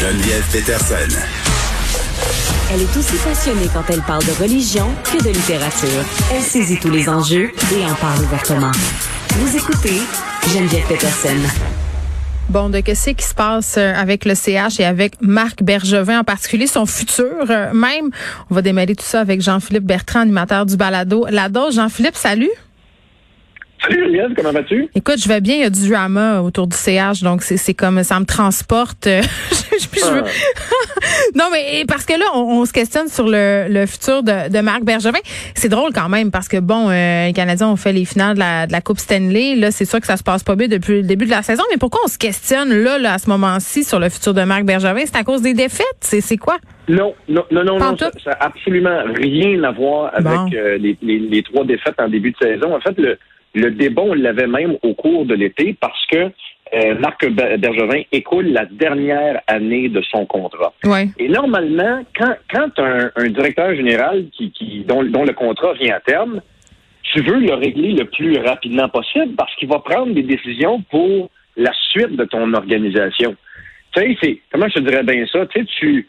Geneviève 0.00 0.44
Peterson. 0.52 1.18
Elle 2.72 2.82
est 2.82 2.96
aussi 2.96 3.16
passionnée 3.16 3.66
quand 3.74 3.82
elle 3.92 4.02
parle 4.02 4.24
de 4.24 4.30
religion 4.40 4.86
que 5.02 5.20
de 5.24 5.30
littérature. 5.30 6.04
Elle 6.32 6.40
saisit 6.40 6.78
tous 6.78 6.90
les 6.92 7.08
enjeux 7.08 7.50
et 7.74 7.84
en 7.84 7.94
parle 7.94 8.20
ouvertement. 8.20 8.70
Vous 9.30 9.56
écoutez 9.56 9.98
Geneviève 10.54 10.86
Peterson. 10.86 11.36
Bon, 12.48 12.68
de 12.68 12.78
qu'est-ce 12.78 13.10
qui 13.10 13.26
se 13.26 13.34
passe 13.34 13.74
euh, 13.76 13.92
avec 13.92 14.24
le 14.24 14.36
CH 14.36 14.78
et 14.78 14.84
avec 14.84 15.20
Marc 15.20 15.64
Bergevin 15.64 16.20
en 16.20 16.24
particulier, 16.24 16.68
son 16.68 16.86
futur 16.86 17.50
euh, 17.50 17.72
même. 17.74 18.10
On 18.50 18.54
va 18.54 18.62
démêler 18.62 18.94
tout 18.94 19.04
ça 19.04 19.18
avec 19.18 19.40
Jean-Philippe 19.40 19.84
Bertrand, 19.84 20.20
animateur 20.20 20.64
du 20.64 20.76
balado. 20.76 21.26
La 21.28 21.48
dose, 21.48 21.74
Jean-Philippe, 21.74 22.16
salut. 22.16 22.52
Salut 23.80 24.04
Juliette, 24.04 24.34
comment 24.36 24.52
vas-tu? 24.52 24.88
Écoute, 24.94 25.22
je 25.22 25.28
vais 25.28 25.40
bien, 25.40 25.54
il 25.54 25.60
y 25.60 25.64
a 25.64 25.70
du 25.70 25.88
drama 25.88 26.40
autour 26.40 26.66
du 26.66 26.76
CH, 26.76 27.22
donc 27.22 27.42
c'est 27.42 27.74
comme 27.74 28.02
ça 28.02 28.18
me 28.20 28.24
transporte. 28.24 29.08
Ah. 30.04 30.22
non, 31.36 31.44
mais 31.52 31.84
parce 31.86 32.04
que 32.04 32.12
là, 32.14 32.26
on, 32.34 32.64
se 32.64 32.72
questionne 32.72 33.08
sur 33.08 33.26
le, 33.26 33.66
le 33.68 33.86
futur 33.86 34.22
de, 34.22 34.50
de 34.50 34.60
Marc 34.60 34.82
Bergevin. 34.82 35.18
C'est 35.54 35.68
drôle 35.68 35.92
quand 35.94 36.08
même 36.08 36.30
parce 36.30 36.48
que 36.48 36.58
bon, 36.58 36.88
euh, 36.88 37.26
les 37.26 37.32
Canadiens 37.32 37.68
ont 37.68 37.76
fait 37.76 37.92
les 37.92 38.04
finales 38.04 38.34
de 38.34 38.40
la, 38.40 38.66
de 38.66 38.72
la 38.72 38.80
Coupe 38.80 38.98
Stanley. 38.98 39.54
Là, 39.54 39.70
c'est 39.70 39.84
sûr 39.84 40.00
que 40.00 40.06
ça 40.06 40.16
se 40.16 40.22
passe 40.22 40.42
pas 40.42 40.56
bien 40.56 40.68
depuis 40.68 41.02
le 41.02 41.02
début 41.02 41.26
de 41.26 41.30
la 41.30 41.42
saison, 41.42 41.62
mais 41.70 41.76
pourquoi 41.78 42.00
on 42.04 42.08
se 42.08 42.18
questionne 42.18 42.74
là, 42.74 42.98
là 42.98 43.14
à 43.14 43.18
ce 43.18 43.30
moment-ci 43.30 43.84
sur 43.84 44.00
le 44.00 44.08
futur 44.08 44.34
de 44.34 44.42
Marc 44.42 44.64
Bergevin? 44.64 45.02
C'est 45.04 45.16
à 45.16 45.24
cause 45.24 45.42
des 45.42 45.54
défaites? 45.54 45.86
C'est 46.00 46.36
quoi? 46.36 46.56
Non, 46.88 47.14
non, 47.28 47.44
non, 47.50 47.64
non, 47.64 47.78
non 47.78 47.96
ça, 47.96 48.10
n'a 48.26 48.36
absolument 48.40 49.02
rien 49.14 49.62
à 49.62 49.70
voir 49.70 50.10
avec 50.14 50.54
euh, 50.54 50.78
les, 50.78 50.96
les, 51.02 51.18
les 51.18 51.42
trois 51.42 51.64
défaites 51.64 51.98
en 51.98 52.08
début 52.08 52.32
de 52.32 52.36
saison. 52.40 52.74
En 52.74 52.80
fait, 52.80 52.96
le 52.98 53.18
le 53.54 53.70
débat, 53.70 54.02
on 54.02 54.14
l'avait 54.14 54.46
même 54.46 54.76
au 54.82 54.94
cours 54.94 55.24
de 55.24 55.34
l'été 55.34 55.76
parce 55.80 56.06
que 56.06 56.30
euh, 56.74 56.94
Marc 56.98 57.26
Bergevin 57.26 58.02
écoule 58.12 58.48
la 58.48 58.66
dernière 58.66 59.40
année 59.46 59.88
de 59.88 60.02
son 60.02 60.26
contrat. 60.26 60.74
Et 61.18 61.28
normalement, 61.28 62.04
quand, 62.16 62.34
quand 62.52 62.78
un, 62.78 63.28
directeur 63.28 63.74
général 63.74 64.26
qui, 64.36 64.50
qui 64.50 64.84
dont, 64.86 65.02
dont, 65.02 65.24
le 65.24 65.32
contrat 65.32 65.72
vient 65.74 65.96
à 65.96 66.00
terme, 66.00 66.40
tu 67.02 67.22
veux 67.22 67.38
le 67.38 67.54
régler 67.54 67.92
le 67.92 68.04
plus 68.04 68.38
rapidement 68.38 68.88
possible 68.88 69.34
parce 69.36 69.54
qu'il 69.56 69.68
va 69.68 69.78
prendre 69.78 70.12
des 70.12 70.22
décisions 70.22 70.82
pour 70.90 71.30
la 71.56 71.72
suite 71.90 72.16
de 72.16 72.24
ton 72.24 72.52
organisation. 72.52 73.34
Tu 73.92 74.00
sais, 74.00 74.16
c'est 74.22 74.40
comment 74.52 74.68
je 74.68 74.74
te 74.74 74.80
dirais 74.80 75.02
bien 75.02 75.24
ça, 75.32 75.46
tu 75.46 75.60
sais, 75.60 75.66
tu 75.78 76.06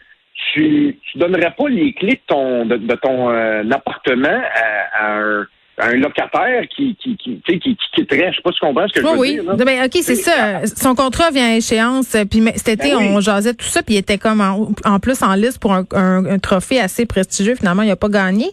tu, 0.53 0.97
donnerais 1.15 1.53
pas 1.57 1.67
les 1.69 1.93
clés 1.93 2.13
de 2.13 2.21
ton 2.27 2.65
de, 2.65 2.95
ton 2.95 3.29
euh, 3.29 3.63
appartement 3.71 4.41
à 4.53 5.17
un 5.17 5.47
un 5.79 5.95
locataire 5.95 6.63
qui 6.75 6.95
qui 6.95 7.15
qui 7.17 7.41
qui, 7.41 7.59
qui 7.59 7.77
quitterait. 7.93 8.31
Je 8.31 8.37
sais 8.37 8.41
pas 8.41 8.51
si 8.51 8.59
tu 8.59 8.65
comprends 8.65 8.87
ce 8.87 8.93
que 8.93 9.01
je 9.01 9.05
veux 9.05 9.17
oui. 9.17 9.33
dire. 9.35 9.43
Oui, 9.47 9.65
ben, 9.65 9.85
ok, 9.85 9.91
c'est 10.01 10.15
ça. 10.15 10.65
Son 10.65 10.95
contrat 10.95 11.31
vient 11.31 11.53
à 11.53 11.55
échance. 11.55 12.15
Euh, 12.15 12.25
puis 12.25 12.41
cet 12.55 12.79
été, 12.79 12.91
ben 12.91 12.97
on 12.97 13.19
jasait 13.21 13.53
tout 13.53 13.65
ça, 13.65 13.81
puis 13.83 13.95
il 13.95 13.97
était 13.97 14.17
comme 14.17 14.41
en, 14.41 14.99
plus 14.99 15.21
en 15.23 15.33
liste 15.35 15.59
pour 15.59 15.73
un, 15.73 15.85
un, 15.93 16.39
trophée 16.39 16.79
assez 16.79 17.05
prestigieux. 17.05 17.55
Finalement, 17.55 17.83
il 17.83 17.91
a 17.91 17.95
pas 17.95 18.09
gagné. 18.09 18.47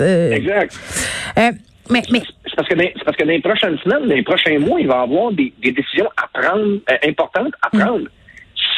Exact. 0.00 0.78
Euh, 1.38 1.50
mais, 1.90 2.02
mais... 2.12 2.22
C'est 2.44 2.56
parce 2.56 2.68
que 2.68 2.74
dans, 2.74 2.88
parce 3.04 3.16
que 3.16 3.24
dans 3.24 3.30
les 3.30 3.40
prochaines 3.40 3.78
semaines, 3.78 4.06
dans 4.06 4.14
les 4.14 4.22
prochains 4.22 4.58
mois, 4.58 4.80
il 4.80 4.86
va 4.88 4.96
y 4.96 5.02
avoir 5.02 5.32
des, 5.32 5.52
des 5.62 5.72
décisions 5.72 6.08
à 6.16 6.40
prendre 6.40 6.78
euh, 6.90 7.08
importantes 7.08 7.52
à 7.62 7.76
mm. 7.76 7.80
prendre. 7.80 8.08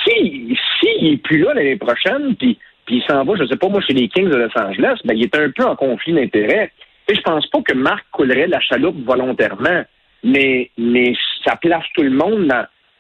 Si 0.05 0.57
s'il 0.81 1.11
n'est 1.11 1.17
plus 1.19 1.39
là 1.39 1.55
l'année 1.55 1.77
prochaine, 1.77 2.35
puis 2.37 2.59
puis 2.87 2.97
il 2.97 3.03
s'en 3.09 3.25
va, 3.25 3.35
je 3.37 3.47
sais 3.47 3.57
pas 3.57 3.69
moi, 3.69 3.81
chez 3.83 3.93
les 3.93 4.09
Kings 4.09 4.29
de 4.29 4.37
Los 4.37 4.59
Angeles, 4.59 4.97
ben 5.05 5.15
il 5.17 5.23
est 5.23 5.37
un 5.37 5.51
peu 5.51 5.65
en 5.65 5.77
conflit 5.77 6.13
d'intérêts 6.13 6.73
je 7.15 7.21
pense 7.23 7.47
pas 7.49 7.63
que 7.63 7.75
Marc 7.75 8.05
coulerait 8.13 8.47
la 8.47 8.61
chaloupe 8.61 9.05
volontairement, 9.05 9.85
mais, 10.23 10.71
mais 10.77 11.15
ça 11.45 11.57
place 11.57 11.85
tout 11.95 12.03
le 12.03 12.11
monde 12.11 12.53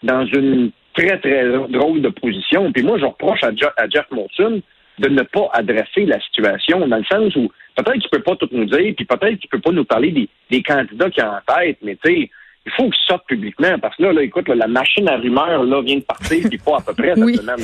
dans, 0.03 0.27
une 0.27 0.71
très, 0.95 1.19
très 1.19 1.49
drôle 1.69 2.03
de 2.03 2.09
position. 2.09 2.73
Puis 2.73 2.83
moi, 2.83 2.99
je 2.99 3.05
reproche 3.05 3.41
à, 3.43 3.51
Jeff, 3.55 4.07
Molson 4.11 4.63
de 4.99 5.09
ne 5.09 5.23
pas 5.23 5.49
adresser 5.53 6.05
la 6.05 6.21
situation, 6.21 6.87
dans 6.87 6.99
le 6.99 7.05
sens 7.05 7.35
où 7.37 7.51
peut-être 7.75 8.01
qu'il 8.01 8.11
peut 8.11 8.23
pas 8.23 8.37
tout 8.37 8.49
nous 8.53 8.67
dire, 8.67 8.95
puis 8.97 9.07
peut-être 9.07 9.39
qu'il 9.39 9.49
peut 9.49 9.61
pas 9.61 9.71
nous 9.71 9.85
parler 9.85 10.11
des, 10.11 10.29
des 10.51 10.63
candidats 10.63 11.09
qui 11.11 11.23
ont 11.23 11.29
en 11.29 11.55
tête, 11.55 11.79
mais 11.83 11.97
tu 12.05 12.13
sais, 12.13 12.31
il 12.67 12.73
faut 12.73 12.85
qu'il 12.85 13.01
sorte 13.07 13.27
publiquement 13.27 13.79
parce 13.81 13.97
que 13.97 14.03
là, 14.03 14.13
là 14.13 14.23
écoute, 14.23 14.49
la 14.49 14.67
machine 14.67 15.09
à 15.09 15.17
rumeurs 15.17 15.65
là, 15.65 15.81
vient 15.83 15.97
de 15.97 16.03
partir, 16.03 16.47
puis 16.49 16.59
pas 16.59 16.77
à 16.77 16.81
peu 16.81 16.93
près 16.93 17.15
cette 17.15 17.19
oui. 17.25 17.37
semaine. 17.37 17.57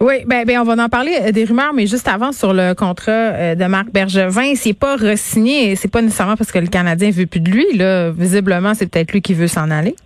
oui, 0.00 0.14
ben, 0.26 0.44
ben, 0.44 0.58
on 0.60 0.64
va 0.64 0.84
en 0.84 0.88
parler 0.88 1.16
euh, 1.20 1.32
des 1.32 1.44
rumeurs, 1.44 1.72
mais 1.72 1.86
juste 1.86 2.06
avant 2.06 2.30
sur 2.30 2.52
le 2.52 2.74
contrat 2.74 3.10
euh, 3.10 3.54
de 3.56 3.64
Marc 3.64 3.90
Bergevin, 3.92 4.54
c'est 4.54 4.78
pas 4.78 4.96
re-signé, 4.96 5.74
c'est 5.74 5.90
pas 5.90 6.00
nécessairement 6.00 6.36
parce 6.36 6.52
que 6.52 6.58
le 6.58 6.68
Canadien 6.68 7.10
veut 7.10 7.26
plus 7.26 7.40
de 7.40 7.50
lui. 7.50 7.66
Là, 7.76 8.10
visiblement, 8.12 8.74
c'est 8.74 8.90
peut-être 8.90 9.12
lui 9.12 9.20
qui 9.20 9.34
veut 9.34 9.48
s'en 9.48 9.70
aller. 9.70 9.96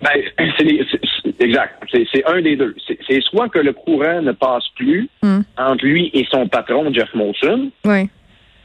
Ben, 0.00 0.10
c'est 0.58 1.44
exact. 1.44 1.82
C'est 1.90 2.24
un 2.26 2.40
des 2.40 2.56
deux. 2.56 2.74
C'est 3.08 3.22
soit 3.22 3.48
que 3.48 3.58
le 3.58 3.72
courant 3.72 4.22
ne 4.22 4.32
passe 4.32 4.64
plus 4.76 5.08
hmm. 5.22 5.40
entre 5.56 5.84
lui 5.84 6.10
et 6.14 6.26
son 6.30 6.46
patron, 6.48 6.92
Jeff 6.92 7.12
Molson. 7.14 7.70
Oui 7.84 8.08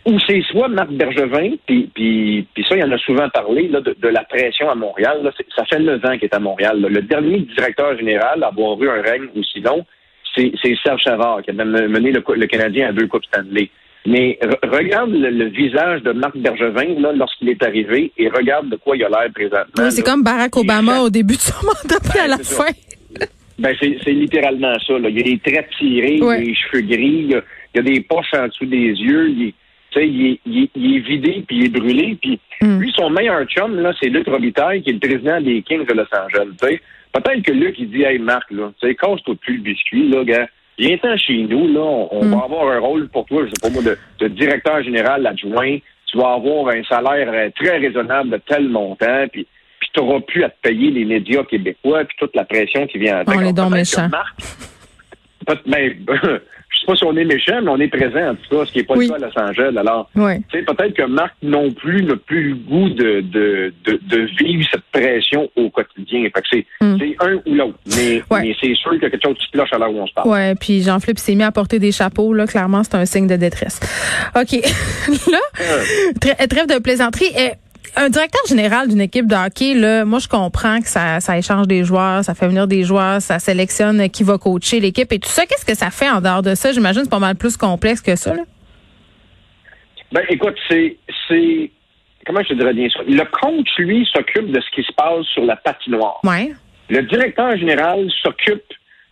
ou 0.05 0.19
c'est 0.27 0.41
soit 0.51 0.67
Marc 0.67 0.89
Bergevin, 0.91 1.55
puis, 1.65 1.89
puis, 1.93 2.47
puis 2.53 2.65
ça, 2.67 2.75
il 2.75 2.83
en 2.83 2.91
a 2.91 2.97
souvent 2.97 3.29
parlé, 3.29 3.69
là, 3.69 3.79
de, 3.79 4.07
la 4.07 4.23
pression 4.25 4.69
à 4.69 4.75
Montréal. 4.75 5.21
Là, 5.23 5.31
ça 5.55 5.65
fait 5.65 5.79
neuf 5.79 6.03
ans 6.03 6.13
qu'il 6.13 6.25
est 6.25 6.35
à 6.35 6.39
Montréal. 6.39 6.81
Le 6.81 7.01
dernier 7.01 7.39
directeur 7.39 7.97
général 7.97 8.43
à 8.43 8.47
avoir 8.47 8.81
eu 8.81 8.89
un 8.89 9.01
règne 9.01 9.27
aussi 9.35 9.61
long, 9.61 9.85
c'est 10.35 10.51
Serge 10.83 11.01
Chavard, 11.03 11.41
qui 11.43 11.51
a 11.51 11.53
mené 11.53 12.11
le, 12.11 12.47
Canadien 12.47 12.89
à 12.89 12.91
deux 12.91 13.07
Coupes 13.07 13.25
Stanley. 13.25 13.69
Mais 14.05 14.37
regarde 14.63 15.11
le, 15.11 15.45
visage 15.45 16.01
de 16.03 16.11
Marc 16.11 16.35
Bergevin 16.35 16.99
là, 16.99 17.13
lorsqu'il 17.13 17.47
est 17.49 17.63
arrivé 17.63 18.11
et 18.17 18.27
regarde 18.27 18.69
de 18.69 18.75
quoi 18.75 18.97
il 18.97 19.03
a 19.05 19.09
l'air 19.09 19.31
présentement. 19.33 19.89
c'est 19.89 20.03
comme 20.03 20.23
Barack 20.23 20.57
Obama 20.57 20.99
au 21.01 21.09
début 21.09 21.35
de 21.35 21.39
son 21.39 21.65
mandat, 21.65 21.99
puis 22.01 22.19
à 22.19 22.27
la 22.27 22.37
fin. 22.39 22.73
Ben, 23.59 23.73
c'est 23.79 24.11
littéralement 24.11 24.73
ça. 24.85 24.99
Là. 24.99 25.09
Il 25.09 25.17
y 25.17 25.21
a 25.21 25.23
des 25.23 25.39
traits 25.39 25.69
tirés, 25.77 26.15
il 26.15 26.23
a 26.23 26.37
des 26.37 26.55
cheveux 26.55 26.81
gris, 26.81 27.27
il 27.29 27.41
y, 27.75 27.79
a, 27.79 27.81
des 27.81 28.01
poches 28.01 28.33
en 28.33 28.47
dessous 28.47 28.65
des 28.65 28.87
yeux. 28.87 29.29
Il 29.29 29.53
il 30.01 30.39
est, 30.45 30.99
vidé 30.99 31.43
puis 31.47 31.57
il 31.57 31.65
est 31.65 31.69
brûlé. 31.69 32.17
Puis 32.21 32.39
hmm. 32.61 32.79
lui, 32.79 32.93
son 32.97 33.09
meilleur 33.09 33.45
chum, 33.45 33.79
là, 33.79 33.93
c'est 33.99 34.09
Luc 34.09 34.27
Robitaille, 34.27 34.81
qui 34.81 34.89
est 34.89 34.93
le 34.93 34.99
président 34.99 35.41
des 35.41 35.61
Kings 35.61 35.85
de 35.85 35.93
Los 35.93 36.03
Angeles. 36.13 36.79
Peut-être 37.11 37.41
que 37.43 37.51
Luc, 37.51 37.75
il 37.77 37.89
dit 37.89 38.03
Hey 38.03 38.19
Marc, 38.19 38.49
là, 38.51 38.71
casse-toi 38.81 39.35
plus 39.41 39.57
le 39.57 39.63
biscuit, 39.63 40.09
là, 40.09 40.23
gars. 40.23 40.47
Viens-t'en 40.79 41.15
chez 41.17 41.43
nous, 41.43 41.71
là, 41.71 41.81
on, 41.81 42.21
va 42.21 42.35
hmm. 42.35 42.41
avoir 42.41 42.67
un 42.69 42.79
rôle 42.79 43.07
pour 43.09 43.25
toi, 43.25 43.43
je 43.45 43.49
sais 43.49 43.61
pas 43.61 43.69
moi, 43.69 43.83
de, 43.83 44.27
directeur 44.27 44.81
général 44.83 45.25
adjoint. 45.27 45.77
Tu 46.07 46.17
vas 46.17 46.33
avoir 46.33 46.69
un 46.69 46.83
salaire 46.83 47.29
euh, 47.31 47.49
très 47.55 47.77
raisonnable 47.77 48.31
de 48.31 48.37
tel 48.47 48.69
montant, 48.69 49.25
puis 49.31 49.47
puis 49.83 49.89
tu 49.93 49.99
n'auras 49.99 50.21
plus 50.21 50.43
à 50.45 50.49
te 50.49 50.55
payer 50.61 50.91
les 50.91 51.03
médias 51.03 51.43
québécois, 51.43 52.05
puis 52.05 52.15
toute 52.17 52.35
la 52.35 52.45
pression 52.45 52.87
qui 52.87 52.97
vient 52.99 53.17
avec. 53.17 53.37
On 53.37 53.41
est 53.41 53.51
donc 53.51 53.71
méchants. 53.71 54.07
Ben, 55.65 55.91
sais 56.83 56.91
pas 56.91 56.95
si 56.95 57.03
on 57.05 57.15
est 57.15 57.25
méchant, 57.25 57.61
mais 57.61 57.69
on 57.69 57.79
est 57.79 57.87
présent 57.87 58.31
en 58.31 58.35
tout 58.35 58.55
cas, 58.57 58.65
ce 58.65 58.71
qui 58.71 58.79
n'est 58.79 58.83
pas 58.83 58.95
le 58.95 59.07
cas 59.07 59.15
à 59.15 59.19
Los 59.19 59.39
Angeles. 59.39 59.77
Alors, 59.77 60.09
peut-être 60.13 60.93
que 60.93 61.03
Marc 61.03 61.33
non 61.41 61.71
plus 61.71 62.03
n'a 62.03 62.15
plus 62.15 62.49
le 62.49 62.55
goût 62.55 62.89
de, 62.89 63.21
de, 63.21 63.73
de, 63.85 64.17
vivre 64.39 64.65
cette 64.71 64.83
pression 64.91 65.49
au 65.55 65.69
quotidien. 65.69 66.27
Fait 66.51 66.65
hmm. 66.81 66.97
c'est 66.99 67.15
un 67.19 67.35
ou 67.45 67.55
l'autre. 67.55 67.77
Mais, 67.95 68.21
mais 68.31 68.55
c'est 68.59 68.75
sûr 68.75 68.91
qu'il 68.91 69.03
y 69.03 69.05
a 69.05 69.09
quelque 69.09 69.23
chose 69.23 69.37
qui 69.37 69.51
cloche 69.51 69.71
à 69.71 69.77
l'heure 69.77 69.93
où 69.93 69.99
on 69.99 70.07
se 70.07 70.13
parle. 70.13 70.29
Ouais, 70.29 70.55
puis 70.55 70.81
Jean-Philippe 70.81 71.19
s'est 71.19 71.35
mis 71.35 71.43
à 71.43 71.51
porter 71.51 71.79
des 71.79 71.91
chapeaux. 71.91 72.33
Là, 72.33 72.47
clairement, 72.47 72.83
c'est 72.83 72.95
un 72.95 73.05
signe 73.05 73.27
de 73.27 73.35
détresse. 73.35 73.79
OK. 74.35 74.51
là, 75.31 75.39
euh. 75.61 76.47
trêve 76.47 76.67
de 76.67 76.81
plaisanterie. 76.81 77.31
Et, 77.37 77.51
un 77.95 78.09
directeur 78.09 78.41
général 78.47 78.87
d'une 78.87 79.01
équipe 79.01 79.27
de 79.27 79.35
hockey, 79.35 79.73
là, 79.75 80.05
moi 80.05 80.19
je 80.19 80.27
comprends 80.27 80.79
que 80.79 80.87
ça, 80.87 81.19
ça 81.19 81.37
échange 81.37 81.67
des 81.67 81.83
joueurs, 81.83 82.23
ça 82.23 82.33
fait 82.33 82.47
venir 82.47 82.67
des 82.67 82.83
joueurs, 82.83 83.21
ça 83.21 83.39
sélectionne 83.39 84.09
qui 84.09 84.23
va 84.23 84.37
coacher 84.37 84.79
l'équipe 84.79 85.11
et 85.11 85.19
tout 85.19 85.29
ça. 85.29 85.45
Qu'est-ce 85.45 85.65
que 85.65 85.75
ça 85.75 85.89
fait 85.89 86.09
en 86.09 86.21
dehors 86.21 86.41
de 86.41 86.55
ça? 86.55 86.71
J'imagine 86.71 87.01
que 87.01 87.05
c'est 87.05 87.11
pas 87.11 87.19
mal 87.19 87.35
plus 87.35 87.57
complexe 87.57 88.01
que 88.01 88.15
ça. 88.15 88.33
Là. 88.33 88.43
Ben 90.11 90.23
écoute, 90.29 90.55
c'est 90.69 90.97
c'est 91.27 91.71
comment 92.25 92.41
je 92.43 92.49
te 92.49 92.53
dirais 92.53 92.73
bien 92.73 92.87
ça? 92.89 92.99
Le 93.07 93.23
coach, 93.25 93.69
lui, 93.77 94.07
s'occupe 94.13 94.51
de 94.51 94.61
ce 94.61 94.69
qui 94.75 94.83
se 94.83 94.93
passe 94.93 95.25
sur 95.33 95.43
la 95.45 95.55
patinoire. 95.55 96.19
Ouais. 96.23 96.53
Le 96.89 97.01
directeur 97.03 97.57
général 97.57 98.09
s'occupe 98.21 98.63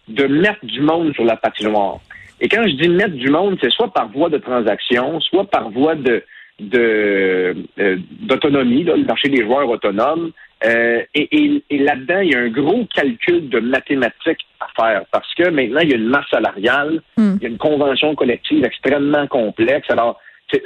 de 0.07 0.25
mettre 0.27 0.65
du 0.65 0.81
monde 0.81 1.13
sur 1.13 1.23
la 1.23 1.37
patinoire. 1.37 1.99
Et 2.39 2.49
quand 2.49 2.63
je 2.63 2.75
dis 2.75 2.89
mettre 2.89 3.15
du 3.15 3.29
monde, 3.29 3.57
c'est 3.61 3.71
soit 3.71 3.93
par 3.93 4.09
voie 4.09 4.29
de 4.29 4.37
transaction, 4.37 5.19
soit 5.21 5.45
par 5.49 5.69
voie 5.69 5.95
de 5.95 6.23
de 6.59 7.55
euh, 7.79 7.97
d'autonomie, 8.21 8.83
le 8.83 9.05
marché 9.05 9.29
des 9.29 9.43
joueurs 9.43 9.69
autonomes. 9.69 10.31
Euh, 10.63 11.01
et, 11.15 11.63
là-dedans, 11.71 12.19
il 12.19 12.31
y 12.31 12.35
a 12.35 12.39
un 12.39 12.49
gros 12.49 12.85
calcul 12.93 13.49
de 13.49 13.59
mathématiques 13.59 14.45
à 14.59 14.67
faire 14.79 15.03
parce 15.11 15.33
que 15.33 15.49
maintenant, 15.49 15.79
il 15.81 15.89
y 15.89 15.93
a 15.93 15.97
une 15.97 16.09
masse 16.09 16.29
salariale, 16.29 17.01
hmm. 17.17 17.33
il 17.37 17.43
y 17.43 17.45
a 17.45 17.49
une 17.49 17.57
convention 17.57 18.13
collective 18.13 18.63
extrêmement 18.63 19.25
complexe. 19.27 19.89
Alors, 19.89 20.19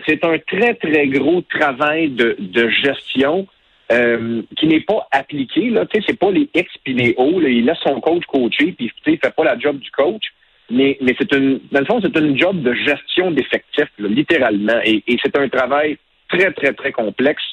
c'est 0.08 0.24
un 0.26 0.38
très, 0.40 0.74
très 0.74 1.08
gros 1.08 1.42
travail 1.42 2.10
de, 2.10 2.70
gestion 2.70 3.48
euh, 3.92 4.42
qui 4.58 4.68
n'est 4.68 4.82
pas 4.82 5.08
appliqué. 5.12 5.70
Là. 5.70 5.86
C'est 5.94 6.20
pas 6.20 6.32
les 6.32 6.50
X 6.54 6.72
puis 6.84 6.94
les 6.94 7.14
O. 7.18 7.40
Il 7.42 7.66
laisse 7.66 7.78
son 7.84 8.02
coach 8.02 8.26
coacher, 8.26 8.72
puis 8.72 8.92
il 9.06 9.18
fait 9.20 9.36
pas 9.36 9.44
la 9.44 9.58
job 9.60 9.78
du 9.78 9.92
coach 9.92 10.24
mais, 10.70 10.98
mais 11.02 11.16
c'est 11.18 11.32
une, 11.34 11.60
dans 11.72 11.80
le 11.80 11.86
fond, 11.86 12.00
c'est 12.02 12.18
un 12.18 12.36
job 12.36 12.62
de 12.62 12.74
gestion 12.74 13.32
d'effectifs, 13.32 13.92
littéralement. 14.00 14.80
Et, 14.84 15.04
et 15.08 15.18
c'est 15.24 15.38
un 15.38 15.48
travail 15.50 15.98
très, 16.30 16.52
très, 16.52 16.74
très 16.74 16.92
complexe 16.92 17.44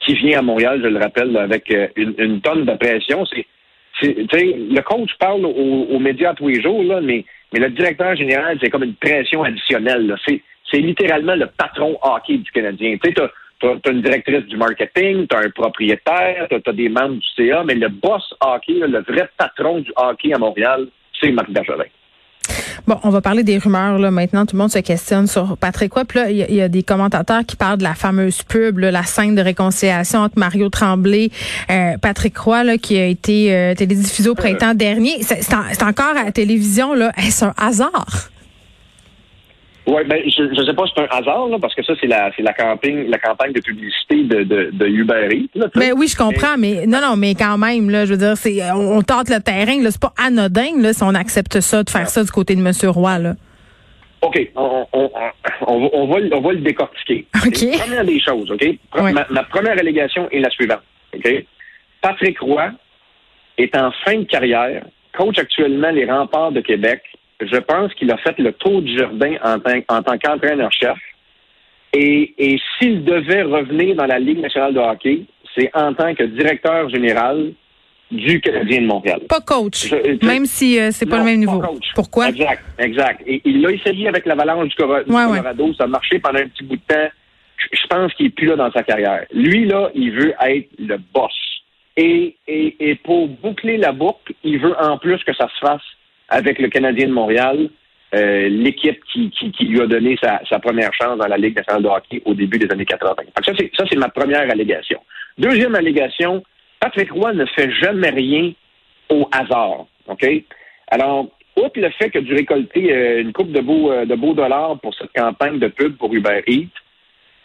qui 0.00 0.14
vient 0.14 0.38
à 0.38 0.42
Montréal, 0.42 0.80
je 0.82 0.88
le 0.88 0.98
rappelle, 0.98 1.36
avec 1.36 1.70
euh, 1.70 1.88
une, 1.96 2.14
une 2.18 2.40
tonne 2.40 2.64
de 2.64 2.74
pression. 2.74 3.24
C'est, 3.26 3.46
le 4.02 4.80
coach 4.80 5.10
parle 5.18 5.46
aux, 5.46 5.98
médias 5.98 6.34
tous 6.34 6.48
les 6.48 6.60
jours, 6.60 6.82
là, 6.82 7.00
mais, 7.00 7.24
mais 7.52 7.60
le 7.60 7.70
directeur 7.70 8.14
général, 8.16 8.58
c'est 8.60 8.68
comme 8.68 8.82
une 8.82 8.96
pression 8.96 9.44
additionnelle. 9.44 10.14
C'est 10.26 10.78
littéralement 10.78 11.36
le 11.36 11.46
patron 11.46 11.96
hockey 12.02 12.38
du 12.38 12.50
Canadien. 12.50 12.96
Tu 13.02 13.10
sais, 13.10 13.30
tu 13.60 13.66
as, 13.66 13.90
une 13.90 14.02
directrice 14.02 14.44
du 14.46 14.56
marketing, 14.56 15.26
tu 15.28 15.36
as 15.36 15.40
un 15.40 15.50
propriétaire, 15.50 16.48
tu 16.50 16.56
as, 16.66 16.72
des 16.72 16.88
membres 16.88 17.14
du 17.14 17.26
CA, 17.36 17.62
mais 17.64 17.76
le 17.76 17.88
boss 17.88 18.34
hockey, 18.40 18.74
le 18.74 19.00
vrai 19.02 19.28
patron 19.38 19.80
du 19.80 19.92
hockey 19.96 20.34
à 20.34 20.38
Montréal, 20.38 20.88
c'est 21.20 21.30
Marc 21.30 21.50
Bergevin. 21.50 21.84
Bon, 22.86 22.98
on 23.02 23.08
va 23.08 23.22
parler 23.22 23.42
des 23.44 23.56
rumeurs 23.56 23.98
là. 23.98 24.10
Maintenant, 24.10 24.44
tout 24.44 24.56
le 24.56 24.60
monde 24.60 24.70
se 24.70 24.78
questionne 24.78 25.26
sur 25.26 25.56
Patrick 25.56 25.92
Roy. 25.94 26.04
Puis 26.04 26.18
là, 26.18 26.30
il 26.30 26.54
y, 26.54 26.60
a 26.60 26.68
des 26.68 26.82
commentateurs 26.82 27.44
qui 27.46 27.56
parlent 27.56 27.78
de 27.78 27.82
la 27.82 27.94
fameuse 27.94 28.42
pub, 28.42 28.78
la 28.78 29.04
scène 29.04 29.34
de 29.34 29.40
réconciliation 29.40 30.20
entre 30.20 30.38
Mario 30.38 30.68
Tremblay, 30.68 31.30
euh, 31.70 31.96
Patrick 31.96 32.36
Roy, 32.36 32.64
là, 32.64 32.78
qui 32.78 32.98
a 32.98 33.06
été 33.06 33.54
euh, 33.54 33.74
télédiffusée 33.74 34.28
au 34.28 34.34
printemps 34.34 34.74
dernier. 34.74 35.22
C'est 35.22 35.82
encore 35.82 36.16
à 36.16 36.24
la 36.24 36.32
télévision 36.32 36.92
là. 36.92 37.10
Est-ce 37.16 37.46
un 37.46 37.54
hasard? 37.56 38.30
Oui, 39.86 40.02
ben 40.06 40.22
je 40.26 40.42
ne 40.42 40.64
sais 40.64 40.72
pas 40.72 40.86
si 40.86 40.92
c'est 40.96 41.02
un 41.02 41.08
hasard, 41.10 41.48
là, 41.48 41.58
parce 41.60 41.74
que 41.74 41.82
ça, 41.82 41.92
c'est 42.00 42.06
la 42.06 42.30
c'est 42.34 42.42
la 42.42 42.54
campagne 42.54 43.06
la 43.08 43.18
campagne 43.18 43.52
de 43.52 43.60
publicité 43.60 44.22
de, 44.22 44.42
de, 44.42 44.70
de 44.72 44.86
Uber 44.86 45.28
Eats. 45.30 45.48
Là, 45.54 45.66
ben 45.74 45.92
oui, 45.94 46.08
je 46.08 46.16
comprends, 46.16 46.56
mais 46.56 46.86
non, 46.86 47.00
non, 47.02 47.16
mais 47.16 47.34
quand 47.34 47.58
même, 47.58 47.90
là, 47.90 48.06
je 48.06 48.12
veux 48.12 48.18
dire, 48.18 48.36
c'est 48.36 48.62
on, 48.72 49.02
tente 49.02 49.28
le 49.28 49.40
terrain, 49.40 49.82
là, 49.82 49.90
c'est 49.90 50.00
pas 50.00 50.14
anodin, 50.16 50.80
là, 50.80 50.94
si 50.94 51.02
on 51.02 51.14
accepte 51.14 51.60
ça, 51.60 51.82
de 51.82 51.90
faire 51.90 52.08
ça 52.08 52.24
du 52.24 52.30
côté 52.30 52.56
de 52.56 52.60
M. 52.60 52.72
Roy, 52.90 53.18
là. 53.18 53.34
OK, 54.22 54.50
on, 54.56 54.86
on, 54.94 55.10
on, 55.66 55.90
on, 55.92 56.06
va, 56.06 56.16
on 56.32 56.40
va 56.40 56.52
le 56.52 56.60
décortiquer. 56.60 57.26
OK. 57.46 57.78
Première 57.78 58.04
des 58.06 58.20
choses, 58.20 58.50
OK? 58.50 58.64
Ma, 58.94 59.26
ma, 59.28 59.42
première 59.44 59.78
allégation 59.78 60.30
est 60.30 60.40
la 60.40 60.48
suivante. 60.48 60.82
OK? 61.14 61.44
Patrick 62.00 62.38
Roy 62.40 62.70
est 63.58 63.76
en 63.76 63.90
fin 64.04 64.16
de 64.16 64.24
carrière, 64.24 64.82
coach 65.16 65.38
actuellement 65.38 65.90
les 65.90 66.10
remparts 66.10 66.52
de 66.52 66.60
Québec 66.60 67.02
je 67.40 67.56
pense 67.56 67.92
qu'il 67.94 68.10
a 68.10 68.16
fait 68.18 68.38
le 68.38 68.52
tour 68.52 68.82
du 68.82 68.96
jardin 68.96 69.34
en, 69.42 69.58
tant, 69.58 70.18
qu'entraîneur-chef. 70.18 70.98
Et, 71.92 72.58
s'il 72.78 73.04
devait 73.04 73.42
revenir 73.42 73.94
dans 73.94 74.06
la 74.06 74.18
Ligue 74.18 74.40
nationale 74.40 74.74
de 74.74 74.80
hockey, 74.80 75.22
c'est 75.56 75.70
en 75.74 75.94
tant 75.94 76.14
que 76.14 76.24
directeur 76.24 76.88
général 76.90 77.52
du 78.10 78.40
Canadien 78.40 78.82
de 78.82 78.86
Montréal. 78.86 79.20
Pas 79.28 79.40
coach, 79.40 79.92
même 80.22 80.46
si 80.46 80.78
euh, 80.78 80.90
c'est 80.90 81.06
pas 81.06 81.18
le 81.18 81.24
même 81.24 81.40
niveau. 81.40 81.62
Pourquoi? 81.94 82.28
Exact, 82.28 82.62
exact. 82.78 83.22
Et 83.26 83.40
il 83.44 83.62
l'a 83.62 83.70
essayé 83.72 84.08
avec 84.08 84.26
l'Avalanche 84.26 84.68
du, 84.68 84.76
Colorado. 84.76 85.74
Ça 85.74 85.84
a 85.84 85.86
marché 85.86 86.18
pendant 86.18 86.40
un 86.40 86.48
petit 86.48 86.64
bout 86.64 86.76
de 86.76 86.82
temps. 86.86 87.08
Je, 87.56 87.86
pense 87.88 88.12
qu'il 88.14 88.26
est 88.26 88.30
plus 88.30 88.46
là 88.46 88.56
dans 88.56 88.70
sa 88.72 88.82
carrière. 88.82 89.24
Lui, 89.32 89.64
là, 89.64 89.90
il 89.94 90.10
veut 90.12 90.34
être 90.46 90.68
le 90.78 90.98
boss. 91.14 91.32
Et, 91.96 92.36
et, 92.46 92.90
et 92.90 92.94
pour 92.96 93.28
boucler 93.28 93.78
la 93.78 93.92
boucle, 93.92 94.34
il 94.42 94.58
veut 94.58 94.74
en 94.80 94.98
plus 94.98 95.22
que 95.24 95.32
ça 95.34 95.48
se 95.48 95.66
fasse 95.66 95.82
avec 96.34 96.58
le 96.58 96.68
Canadien 96.68 97.06
de 97.06 97.12
Montréal, 97.12 97.70
euh, 98.12 98.48
l'équipe 98.48 99.00
qui, 99.04 99.30
lui 99.60 99.80
a 99.80 99.86
donné 99.86 100.16
sa, 100.20 100.58
première 100.58 100.92
chance 100.92 101.16
dans 101.16 101.28
la 101.28 101.36
Ligue 101.36 101.56
nationale 101.56 101.82
de 101.82 101.88
hockey 101.88 102.22
au 102.24 102.34
début 102.34 102.58
des 102.58 102.70
années 102.72 102.84
80. 102.84 103.14
Ça, 103.44 103.52
c'est, 103.56 103.70
ça, 103.76 103.84
c'est 103.88 103.96
ma 103.96 104.08
première 104.08 104.50
allégation. 104.50 105.00
Deuxième 105.38 105.76
allégation, 105.76 106.42
Patrick 106.80 107.12
Roy 107.12 107.34
ne 107.34 107.46
fait 107.46 107.70
jamais 107.70 108.10
rien 108.10 108.52
au 109.10 109.28
hasard. 109.30 109.86
OK? 110.08 110.26
Alors, 110.88 111.28
outre 111.56 111.78
le 111.80 111.90
fait 111.90 112.10
que 112.10 112.18
du 112.18 112.34
récolter 112.34 112.92
euh, 112.92 113.20
une 113.20 113.32
coupe 113.32 113.52
de 113.52 113.60
euh, 113.60 114.04
de 114.04 114.14
beaux 114.16 114.34
dollars 114.34 114.80
pour 114.80 114.92
cette 114.96 115.12
campagne 115.14 115.60
de 115.60 115.68
pub 115.68 115.96
pour 115.96 116.12
Uber 116.12 116.42
Eats, 116.48 116.66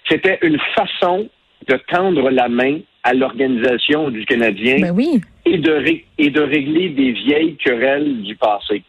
c'était 0.09 0.39
une 0.41 0.59
façon 0.75 1.29
de 1.67 1.75
tendre 1.91 2.31
la 2.31 2.49
main 2.49 2.79
à 3.03 3.13
l'organisation 3.13 4.09
du 4.09 4.25
Canadien 4.25 4.77
ben 4.79 4.91
oui. 4.91 5.21
et, 5.45 5.57
de 5.57 5.83
et 6.17 6.29
de 6.29 6.41
régler 6.41 6.89
des 6.89 7.11
vieilles 7.11 7.55
querelles 7.55 8.21
du 8.23 8.35
passé. 8.35 8.83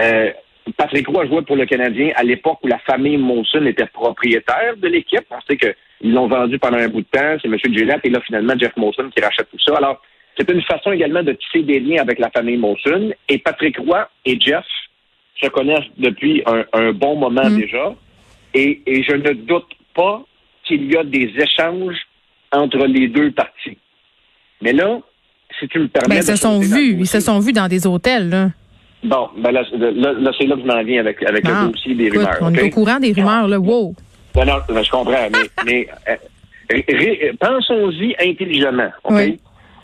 Euh, 0.00 0.30
Patrick 0.76 1.08
Roy 1.08 1.26
jouait 1.26 1.42
pour 1.42 1.56
le 1.56 1.66
Canadien 1.66 2.12
à 2.14 2.22
l'époque 2.22 2.58
où 2.62 2.68
la 2.68 2.78
famille 2.78 3.16
Monson 3.16 3.64
était 3.66 3.86
propriétaire 3.86 4.76
de 4.76 4.88
l'équipe. 4.88 5.24
On 5.30 5.40
sait 5.42 5.56
qu'ils 5.56 6.12
l'ont 6.12 6.28
vendu 6.28 6.58
pendant 6.58 6.78
un 6.78 6.88
bout 6.88 7.00
de 7.00 7.06
temps. 7.06 7.36
C'est 7.42 7.48
M. 7.48 7.56
Gillette 7.62 8.00
et 8.04 8.10
là, 8.10 8.20
finalement, 8.20 8.54
Jeff 8.56 8.76
Monson 8.76 9.10
qui 9.14 9.22
rachète 9.22 9.48
tout 9.50 9.58
ça. 9.58 9.76
Alors, 9.76 10.00
c'est 10.36 10.50
une 10.50 10.62
façon 10.62 10.92
également 10.92 11.22
de 11.22 11.32
tisser 11.32 11.62
des 11.64 11.80
liens 11.80 12.00
avec 12.00 12.18
la 12.18 12.30
famille 12.30 12.56
Monson. 12.56 13.12
Et 13.28 13.38
Patrick 13.38 13.76
Roy 13.78 14.08
et 14.24 14.38
Jeff 14.40 14.64
se 15.40 15.48
connaissent 15.48 15.90
depuis 15.98 16.42
un, 16.46 16.92
bon 16.92 17.16
moment 17.16 17.50
mm. 17.50 17.58
déjà. 17.58 17.94
Et, 18.54 18.82
et 18.86 19.02
je 19.02 19.14
ne 19.14 19.32
doute 19.32 19.68
pas 19.94 20.22
qu'il 20.64 20.92
y 20.92 20.96
a 20.96 21.02
des 21.02 21.32
échanges 21.36 21.98
entre 22.52 22.86
les 22.86 23.08
deux 23.08 23.30
parties. 23.32 23.78
Mais 24.60 24.72
là, 24.72 25.00
si 25.58 25.68
tu 25.68 25.78
me 25.78 25.88
permets. 25.88 26.16
Ben, 26.16 26.20
ils 26.20 26.24
se 26.24 26.36
sont 26.36 26.60
vus. 26.60 26.96
Ils 27.00 27.06
se 27.06 27.20
sont 27.20 27.38
vus 27.38 27.52
dans 27.52 27.68
des 27.68 27.86
hôtels, 27.86 28.28
là. 28.28 28.50
Bon, 29.04 29.28
ben 29.36 29.50
là, 29.50 29.62
là, 29.72 30.30
c'est 30.38 30.46
là 30.46 30.54
que 30.54 30.62
je 30.62 30.66
m'en 30.66 30.82
viens 30.84 31.00
avec, 31.00 31.20
avec 31.24 31.44
le 31.44 31.52
ah, 31.52 31.66
dossier 31.66 31.94
des 31.94 32.10
rumeurs. 32.10 32.38
On 32.40 32.54
est 32.54 32.62
au 32.62 32.70
courant 32.70 33.00
des 33.00 33.12
rumeurs, 33.12 33.48
là. 33.48 33.58
Wow. 33.58 33.94
Ben 34.34 34.44
non, 34.44 34.54
ben, 34.68 34.82
je 34.82 34.90
comprends. 34.90 35.28
mais, 35.66 35.88
euh, 36.70 37.32
pensons-y 37.40 38.14
intelligemment. 38.20 38.90
OK? 39.04 39.20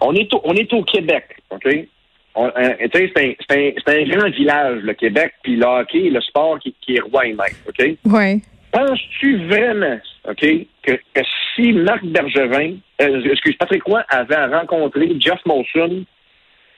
On, 0.00 0.14
est 0.14 0.32
au, 0.32 0.40
on 0.44 0.54
est 0.54 0.72
au 0.72 0.84
Québec. 0.84 1.24
OK? 1.50 1.66
Euh, 1.66 2.50
c'est 2.94 3.12
un, 3.16 3.56
un, 3.56 3.92
un, 3.92 4.04
grand 4.04 4.30
village, 4.30 4.82
le 4.82 4.94
Québec, 4.94 5.32
puis 5.42 5.56
le 5.56 5.66
hockey, 5.66 6.10
le 6.10 6.20
sport 6.20 6.60
qui, 6.60 6.72
qui 6.80 6.94
est 6.94 7.00
roi 7.00 7.26
et 7.26 7.34
maître. 7.34 7.56
OK? 7.68 7.96
Oui. 8.04 8.42
Penses-tu 8.70 9.46
vraiment, 9.46 9.98
OK, 10.28 10.46
que, 10.96 11.22
si 11.54 11.72
Marc 11.72 12.04
Bergevin, 12.04 12.76
euh, 13.02 13.22
excuse, 13.24 13.56
Patrick 13.58 13.82
Roy 13.84 14.02
avait 14.08 14.46
rencontré 14.46 15.10
Jeff 15.18 15.40
Molson, 15.46 16.04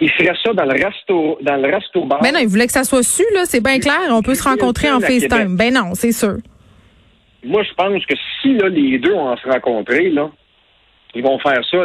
il 0.01 0.11
ferait 0.12 0.35
ça 0.43 0.53
dans 0.55 0.65
le 0.65 0.85
resto, 0.85 1.39
dans 1.43 1.57
le 1.57 1.75
resto 1.75 2.05
bar. 2.05 2.21
Ben 2.23 2.33
non, 2.33 2.41
il 2.41 2.49
voulait 2.49 2.67
que 2.67 2.73
ça 2.73 2.85
soit 2.85 3.03
su, 3.03 3.23
là, 3.35 3.45
c'est 3.45 3.62
bien 3.62 3.79
clair. 3.79 4.01
On 4.11 4.23
peut 4.23 4.35
se 4.35 4.49
rencontrer 4.49 4.91
en 4.91 5.01
FaceTime. 5.01 5.57
Ben 5.57 5.75
non, 5.75 5.95
c'est 5.95 6.12
sûr. 6.12 6.39
Moi, 7.45 7.62
je 7.62 7.75
pense 7.75 8.05
que 8.07 8.15
si 8.41 8.55
là, 8.55 8.69
les 8.69 8.99
deux 8.99 9.12
vont 9.12 9.37
se 9.37 9.49
rencontrer, 9.49 10.11
là, 10.11 10.31
ils 11.15 11.23
vont 11.23 11.39
faire 11.39 11.61
ça 11.71 11.79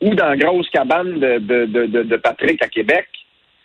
ou 0.00 0.14
dans 0.14 0.28
la 0.28 0.36
grosse 0.36 0.68
cabane 0.70 1.18
de, 1.18 1.38
de, 1.38 1.66
de, 1.66 2.02
de 2.02 2.16
Patrick 2.16 2.62
à 2.62 2.68
Québec. 2.68 3.08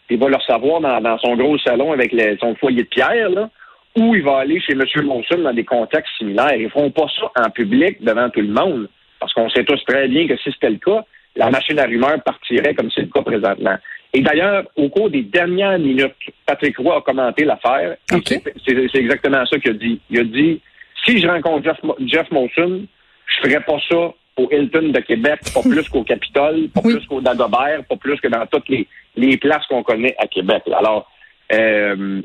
Il 0.10 0.20
va 0.20 0.30
leur 0.30 0.44
savoir 0.46 0.82
dans, 0.82 1.00
dans 1.00 1.18
son 1.20 1.36
gros 1.36 1.58
salon 1.60 1.92
avec 1.92 2.14
son 2.40 2.56
foyer 2.56 2.84
de 2.84 2.88
pierre, 2.88 3.30
là 3.30 3.50
ou 3.96 4.16
il 4.16 4.24
va 4.24 4.40
aller 4.40 4.60
chez 4.60 4.74
M. 4.74 4.84
Monson 5.04 5.38
dans 5.38 5.54
des 5.54 5.64
contextes 5.64 6.12
similaires. 6.18 6.56
Ils 6.56 6.66
ne 6.66 6.70
feront 6.70 6.92
pas 6.92 7.08
ça 7.20 7.32
en 7.44 7.50
public 7.50 8.04
devant 8.04 8.30
tout 8.30 8.42
le 8.42 8.48
monde, 8.48 8.90
parce 9.20 9.34
qu'on 9.34 9.50
sait 9.50 9.64
tous 9.64 9.84
très 9.86 10.08
bien 10.08 10.28
que 10.28 10.38
si 10.38 10.52
c'était 10.52 10.72
le 10.72 10.78
cas, 10.78 11.04
la 11.36 11.50
machine 11.50 11.80
à 11.80 11.86
rumeurs 11.86 12.22
partirait 12.24 12.74
comme 12.74 12.92
c'est 12.92 13.02
le 13.02 13.08
cas 13.08 13.22
présentement. 13.22 13.78
Et 14.14 14.22
d'ailleurs, 14.22 14.66
au 14.76 14.90
cours 14.90 15.10
des 15.10 15.24
dernières 15.24 15.80
minutes, 15.80 16.14
Patrick 16.46 16.78
Roy 16.78 16.98
a 16.98 17.02
commenté 17.02 17.46
l'affaire. 17.46 17.98
C'est 18.26 18.96
exactement 18.96 19.44
ça 19.46 19.58
qu'il 19.58 19.72
a 19.72 19.74
dit. 19.74 20.00
Il 20.12 20.20
a 20.20 20.24
dit 20.24 20.62
si 21.06 21.20
je 21.20 21.28
rencontre 21.28 21.64
Jeff, 21.64 21.78
Jeff 22.06 22.32
Monson, 22.32 22.86
je 23.26 23.48
ferai 23.48 23.60
pas 23.62 23.78
ça 23.90 24.14
au 24.38 24.50
Hilton 24.52 24.90
de 24.90 25.00
Québec, 25.00 25.40
pas 25.54 25.62
plus 25.70 25.90
qu'au 25.90 26.04
Capitole, 26.04 26.70
pas 26.70 26.82
plus 26.82 27.06
qu'au 27.08 27.22
Dagobert, 27.22 27.84
pas 27.90 27.96
plus 27.96 28.20
que 28.20 28.28
dans 28.28 28.46
toutes 28.46 28.70
les, 28.70 28.88
les 29.16 29.38
places 29.38 29.66
qu'on 29.68 29.84
connaît 29.84 30.16
à 30.20 30.28
Québec. 30.28 30.64
Alors, 30.76 31.10
euh, 31.52 32.22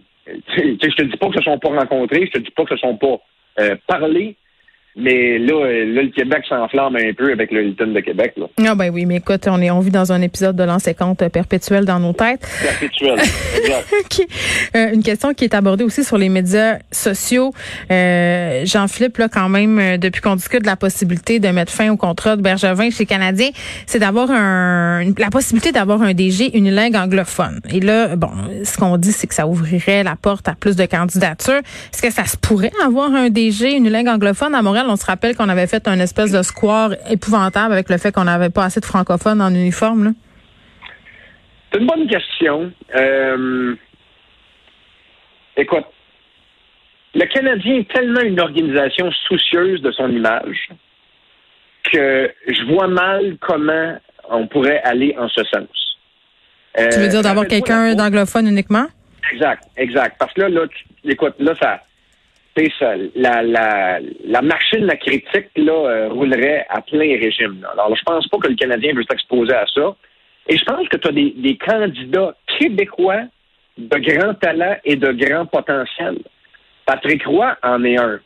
je 0.57 0.95
te 0.95 1.03
dis 1.03 1.17
pas 1.17 1.29
que 1.29 1.39
se 1.39 1.43
sont 1.43 1.59
pas 1.59 1.69
rencontrés, 1.69 2.27
je 2.27 2.33
te 2.33 2.39
dis 2.39 2.51
pas 2.51 2.65
que 2.65 2.77
se 2.77 2.81
sont 2.81 2.97
pas 2.97 3.21
euh, 3.61 3.77
parlé, 3.87 4.37
mais 4.97 5.39
là, 5.39 5.65
là, 5.67 6.03
le 6.03 6.11
Québec 6.11 6.45
s'enflamme 6.49 6.97
un 6.97 7.13
peu 7.13 7.31
avec 7.31 7.53
le 7.53 7.67
Hilton 7.67 7.93
de 7.93 8.01
Québec. 8.01 8.35
Là. 8.37 8.47
Ah 8.67 8.75
ben 8.75 8.91
oui, 8.93 9.07
mais 9.07 9.17
écoute, 9.17 9.47
on 9.47 9.61
est 9.61 9.71
on 9.71 9.81
vit 9.81 9.91
dans 9.91 10.13
un 10.13 10.23
épisode 10.23 10.57
de 10.57 10.67
compte 10.93 11.29
perpétuel 11.29 11.85
dans 11.85 12.01
nos 12.01 12.13
têtes. 12.13 12.47
Perpétuel, 12.63 13.19
exact. 13.57 14.23
Euh, 14.77 14.93
une 14.93 15.03
question 15.03 15.33
qui 15.33 15.45
est 15.45 15.55
abordée 15.55 15.85
aussi 15.85 16.05
sur 16.05 16.19
les 16.19 16.29
médias 16.29 16.79
sociaux. 16.91 17.53
Euh, 17.91 18.65
Jean-Philippe, 18.65 19.17
là, 19.17 19.29
quand 19.29 19.49
même, 19.49 19.79
euh, 19.79 19.97
depuis 19.97 20.21
qu'on 20.21 20.37
discute 20.37 20.63
de 20.63 20.67
la 20.67 20.77
possibilité 20.77 21.39
de 21.39 21.49
mettre 21.49 21.73
fin 21.73 21.91
au 21.91 21.97
contrat 21.97 22.37
de 22.37 22.43
Bergevin 22.43 22.91
chez 22.91 23.07
Canadien, 23.07 23.49
c'est 23.87 23.99
d'avoir 23.99 24.31
un 24.31 25.05
la 25.17 25.31
possibilité 25.31 25.73
d'avoir 25.73 26.03
un 26.03 26.13
DG 26.13 26.57
unilingue 26.57 26.97
anglophone. 26.97 27.61
Et 27.73 27.81
là, 27.81 28.17
bon, 28.17 28.31
ce 28.65 28.77
qu'on 28.77 28.97
dit, 28.97 29.13
c'est 29.13 29.27
que 29.27 29.35
ça 29.35 29.47
ouvrirait 29.47 30.03
la 30.03 30.17
porte 30.17 30.49
à 30.49 30.55
plus 30.55 30.77
de 30.77 30.85
candidatures. 30.87 31.61
Est-ce 31.93 32.03
que 32.03 32.11
ça 32.11 32.25
se 32.25 32.37
pourrait 32.37 32.73
avoir 32.85 33.15
un 33.15 33.31
DG 33.31 33.75
unilingue 33.75 34.09
anglophone 34.09 34.55
à 34.55 34.63
Montréal? 34.63 34.78
On 34.89 34.97
se 34.97 35.07
rappelle 35.07 35.37
qu'on 35.37 35.49
avait 35.49 35.67
fait 35.67 35.89
un 35.89 35.99
espèce 35.99 36.33
de 36.33 36.43
square 36.43 36.91
épouvantable 37.11 37.73
avec 37.73 37.89
le 37.89 37.99
fait 37.99 38.13
qu'on 38.13 38.25
n'avait 38.25 38.51
pas 38.51 38.65
assez 38.65 38.81
de 38.81 38.85
francophones 38.85 39.41
en 39.41 39.51
uniforme. 39.51 40.15
C'est 41.73 41.81
une 41.81 41.87
bonne 41.87 42.07
question. 42.07 42.73
Euh, 42.95 43.75
écoute, 45.57 45.85
le 47.15 47.27
Canadien 47.27 47.77
est 47.77 47.91
tellement 47.93 48.21
une 48.21 48.41
organisation 48.41 49.11
soucieuse 49.27 49.81
de 49.83 49.91
son 49.93 50.11
image 50.11 50.69
que 51.85 52.31
je 52.47 52.65
vois 52.73 52.89
mal 52.89 53.37
comment 53.41 53.99
on 54.31 54.47
pourrait 54.47 54.81
aller 54.83 55.15
en 55.19 55.29
ce 55.29 55.43
sens. 55.45 55.99
tu 56.77 57.01
veux 57.01 57.09
dire 57.09 57.23
d'avoir 57.23 57.45
euh, 57.45 57.49
quelqu'un 57.49 57.95
d'anglophone 57.95 58.47
uniquement? 58.47 58.87
Exact, 59.33 59.65
exact. 59.77 60.17
Parce 60.19 60.33
que 60.35 60.43
là, 60.43 60.49
là, 60.49 60.63
écoute, 61.05 61.35
là, 61.39 61.55
ça, 61.61 61.83
la, 63.15 63.43
la, 63.43 64.01
la 64.25 64.43
machine, 64.43 64.85
la 64.87 64.97
critique, 64.97 65.51
là, 65.57 65.73
euh, 65.73 66.09
roulerait 66.09 66.67
à 66.69 66.81
plein 66.81 67.19
régime. 67.19 67.67
Alors, 67.73 67.95
je 67.97 68.03
pense 68.03 68.27
pas 68.29 68.39
que 68.39 68.49
le 68.49 68.55
Canadien 68.55 68.95
veut 68.95 69.05
s'exposer 69.09 69.55
à 69.55 69.67
ça. 69.67 69.97
Et 70.49 70.57
je 70.57 70.65
pense 70.65 70.89
que 70.89 70.97
tu 70.97 71.09
as 71.09 71.13
des, 71.13 71.35
des 71.37 71.57
candidats 71.57 72.35
québécois 72.59 73.23
de 73.77 73.99
grand 73.99 74.35
talent 74.35 74.77
et 74.85 74.97
de 74.97 75.13
grand 75.13 75.47
potentiel. 75.47 76.19
Patrick 76.87 77.25
Roy 77.27 77.57
en 77.63 77.85
est 77.85 77.99
un. 77.99 78.19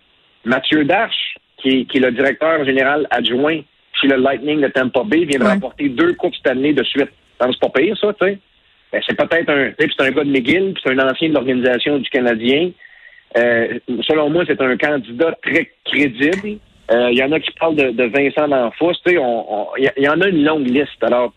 Mathieu 0.44 0.84
Darche, 0.84 1.36
qui 1.58 1.86
est, 1.92 1.98
le 1.98 2.12
directeur 2.12 2.64
général 2.64 3.06
adjoint 3.10 3.60
chez 4.00 4.08
le 4.08 4.16
Lightning 4.16 4.60
de 4.60 4.68
Tampa 4.68 5.02
Bay, 5.04 5.24
vient 5.24 5.38
de 5.38 5.44
remporter 5.44 5.88
deux 5.88 6.14
coupes 6.14 6.34
cette 6.36 6.48
année 6.48 6.72
de 6.72 6.82
suite. 6.84 7.10
C'est 7.40 7.60
pas 7.60 7.68
pire, 7.68 7.96
ça, 7.98 8.12
tu 8.14 8.26
sais. 8.26 8.38
Ben, 8.92 9.02
c'est 9.06 9.16
peut-être 9.16 9.48
un, 9.50 9.72
c'est 9.78 10.00
un 10.00 10.10
gars 10.10 10.24
de 10.24 10.30
McGill, 10.30 10.74
puis 10.74 10.82
c'est 10.84 10.92
un 10.92 11.08
ancien 11.08 11.28
de 11.28 11.34
l'organisation 11.34 11.98
du 11.98 12.08
Canadien. 12.10 12.70
Euh, 13.36 13.78
selon 14.02 14.30
moi, 14.30 14.44
c'est 14.46 14.60
un 14.60 14.76
candidat 14.76 15.34
très 15.42 15.70
crédible. 15.84 16.58
Euh, 16.90 17.10
il 17.10 17.18
y 17.18 17.22
en 17.22 17.32
a 17.32 17.40
qui 17.40 17.50
parlent 17.58 17.76
de, 17.76 17.90
de 17.90 18.04
Vincent 18.04 18.48
D'Anfos. 18.48 18.92
Il 19.06 19.92
y, 19.98 20.08
en 20.08 20.20
a 20.20 20.28
une 20.28 20.44
longue 20.44 20.68
liste. 20.68 21.02
Alors, 21.02 21.32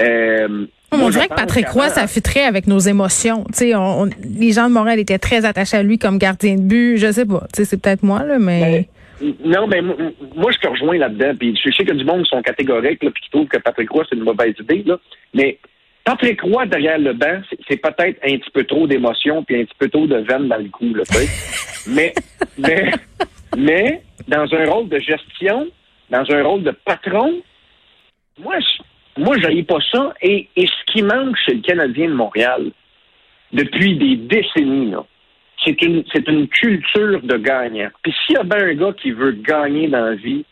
euh, 0.00 0.66
on 0.92 1.10
dirait 1.10 1.28
que 1.28 1.34
Patrick 1.34 1.68
Roy, 1.68 1.88
ça 1.88 2.06
fitterait 2.06 2.44
avec 2.44 2.66
nos 2.66 2.78
émotions. 2.78 3.44
On, 3.74 4.08
les 4.22 4.52
gens 4.52 4.68
de 4.68 4.74
Montréal 4.74 4.98
étaient 4.98 5.18
très 5.18 5.44
attachés 5.44 5.76
à 5.76 5.82
lui 5.82 5.98
comme 5.98 6.18
gardien 6.18 6.56
de 6.56 6.62
but. 6.62 6.96
Je 6.96 7.12
sais 7.12 7.26
pas. 7.26 7.46
C'est 7.52 7.80
peut-être 7.80 8.02
moi, 8.02 8.24
là, 8.24 8.38
mais. 8.38 8.88
Ben, 9.20 9.34
non, 9.44 9.66
mais 9.66 9.82
moi, 9.82 10.52
je 10.52 10.58
te 10.58 10.68
rejoins 10.68 10.98
là-dedans. 10.98 11.32
Puis 11.38 11.58
je 11.62 11.70
sais 11.72 11.84
que 11.84 11.92
du 11.92 12.04
monde 12.04 12.22
qui 12.22 12.30
sont 12.30 12.42
catégoriques, 12.42 13.02
là, 13.02 13.10
puis 13.10 13.22
qui 13.22 13.30
trouvent 13.30 13.48
que 13.48 13.58
Patrick 13.58 13.90
Roy, 13.90 14.04
c'est 14.08 14.16
une 14.16 14.24
mauvaise 14.24 14.54
idée. 14.60 14.82
Là. 14.86 14.98
Mais 15.34 15.58
Patrick 16.08 16.40
Roy 16.40 16.64
derrière 16.64 16.98
le 16.98 17.12
banc, 17.12 17.42
c'est 17.68 17.76
peut-être 17.76 18.18
un 18.24 18.38
petit 18.38 18.50
peu 18.50 18.64
trop 18.64 18.86
d'émotion 18.86 19.44
puis 19.44 19.60
un 19.60 19.64
petit 19.66 19.74
peu 19.78 19.90
trop 19.90 20.06
de 20.06 20.16
veine 20.16 20.48
dans 20.48 20.56
le 20.56 20.70
cou, 20.70 20.94
là, 20.94 21.02
mais, 21.86 22.14
mais, 22.56 22.92
mais, 23.54 24.02
dans 24.26 24.46
un 24.54 24.70
rôle 24.70 24.88
de 24.88 24.98
gestion, 25.00 25.68
dans 26.08 26.24
un 26.30 26.42
rôle 26.42 26.62
de 26.62 26.70
patron, 26.70 27.42
moi, 28.38 28.54
je, 28.58 29.22
moi, 29.22 29.36
je 29.36 29.62
pas 29.64 29.80
ça. 29.92 30.14
Et, 30.22 30.48
ce 30.56 30.92
qui 30.92 31.02
manque 31.02 31.36
chez 31.44 31.56
le 31.56 31.60
Canadien 31.60 32.08
de 32.08 32.14
Montréal, 32.14 32.70
depuis 33.52 33.98
des 33.98 34.16
décennies, 34.16 34.94
c'est 35.62 35.82
une, 35.82 36.04
c'est 36.10 36.26
une 36.26 36.48
culture 36.48 37.20
de 37.22 37.36
gagnant. 37.36 37.90
Puis 38.02 38.14
s'il 38.24 38.36
y 38.36 38.38
a 38.38 38.44
bien 38.44 38.66
un 38.66 38.74
gars 38.74 38.94
qui 38.94 39.10
veut 39.10 39.32
gagner 39.32 39.88
dans 39.88 40.06
la 40.06 40.14
vie, 40.14 40.46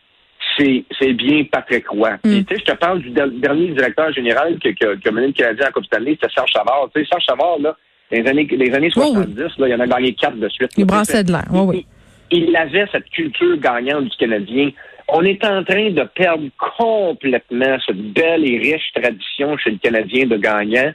c'est, 0.56 1.12
bien 1.12 1.44
Patrick 1.44 1.88
Roy. 1.88 2.12
Mm. 2.24 2.40
je 2.50 2.64
te 2.64 2.72
parle 2.76 3.00
du 3.00 3.10
dernier 3.10 3.68
directeur 3.68 4.12
général 4.12 4.58
qui 4.58 4.68
a 4.68 5.10
mené 5.10 5.28
le 5.28 5.32
Canadien 5.32 5.68
en 5.68 5.72
Coupe 5.72 5.86
Stanley, 5.86 6.16
c'était 6.20 6.32
Serge 6.32 6.52
Savard. 6.52 6.88
Tu 6.94 7.02
sais, 7.02 7.08
Serge 7.10 7.24
Savard, 7.26 7.58
là, 7.58 7.76
les 8.10 8.26
années, 8.26 8.46
les 8.50 8.72
années 8.72 8.90
70, 8.90 9.58
là, 9.58 9.68
il 9.68 9.74
en 9.74 9.80
a 9.80 9.86
gagné 9.86 10.14
quatre 10.14 10.36
de 10.36 10.48
suite. 10.48 10.70
Il 10.76 10.84
brassait 10.84 11.24
de 11.24 11.32
l'air, 11.32 11.44
oui, 11.50 11.86
Il 12.30 12.56
avait 12.56 12.86
cette 12.92 13.08
culture 13.10 13.58
gagnante 13.58 14.04
du 14.04 14.16
Canadien. 14.16 14.70
On 15.08 15.22
est 15.22 15.44
en 15.44 15.62
train 15.64 15.90
de 15.90 16.02
perdre 16.14 16.48
complètement 16.78 17.76
cette 17.86 18.12
belle 18.12 18.44
et 18.44 18.58
riche 18.58 18.92
tradition 18.94 19.56
chez 19.58 19.70
le 19.70 19.78
Canadien 19.78 20.26
de 20.26 20.36
gagnant. 20.36 20.92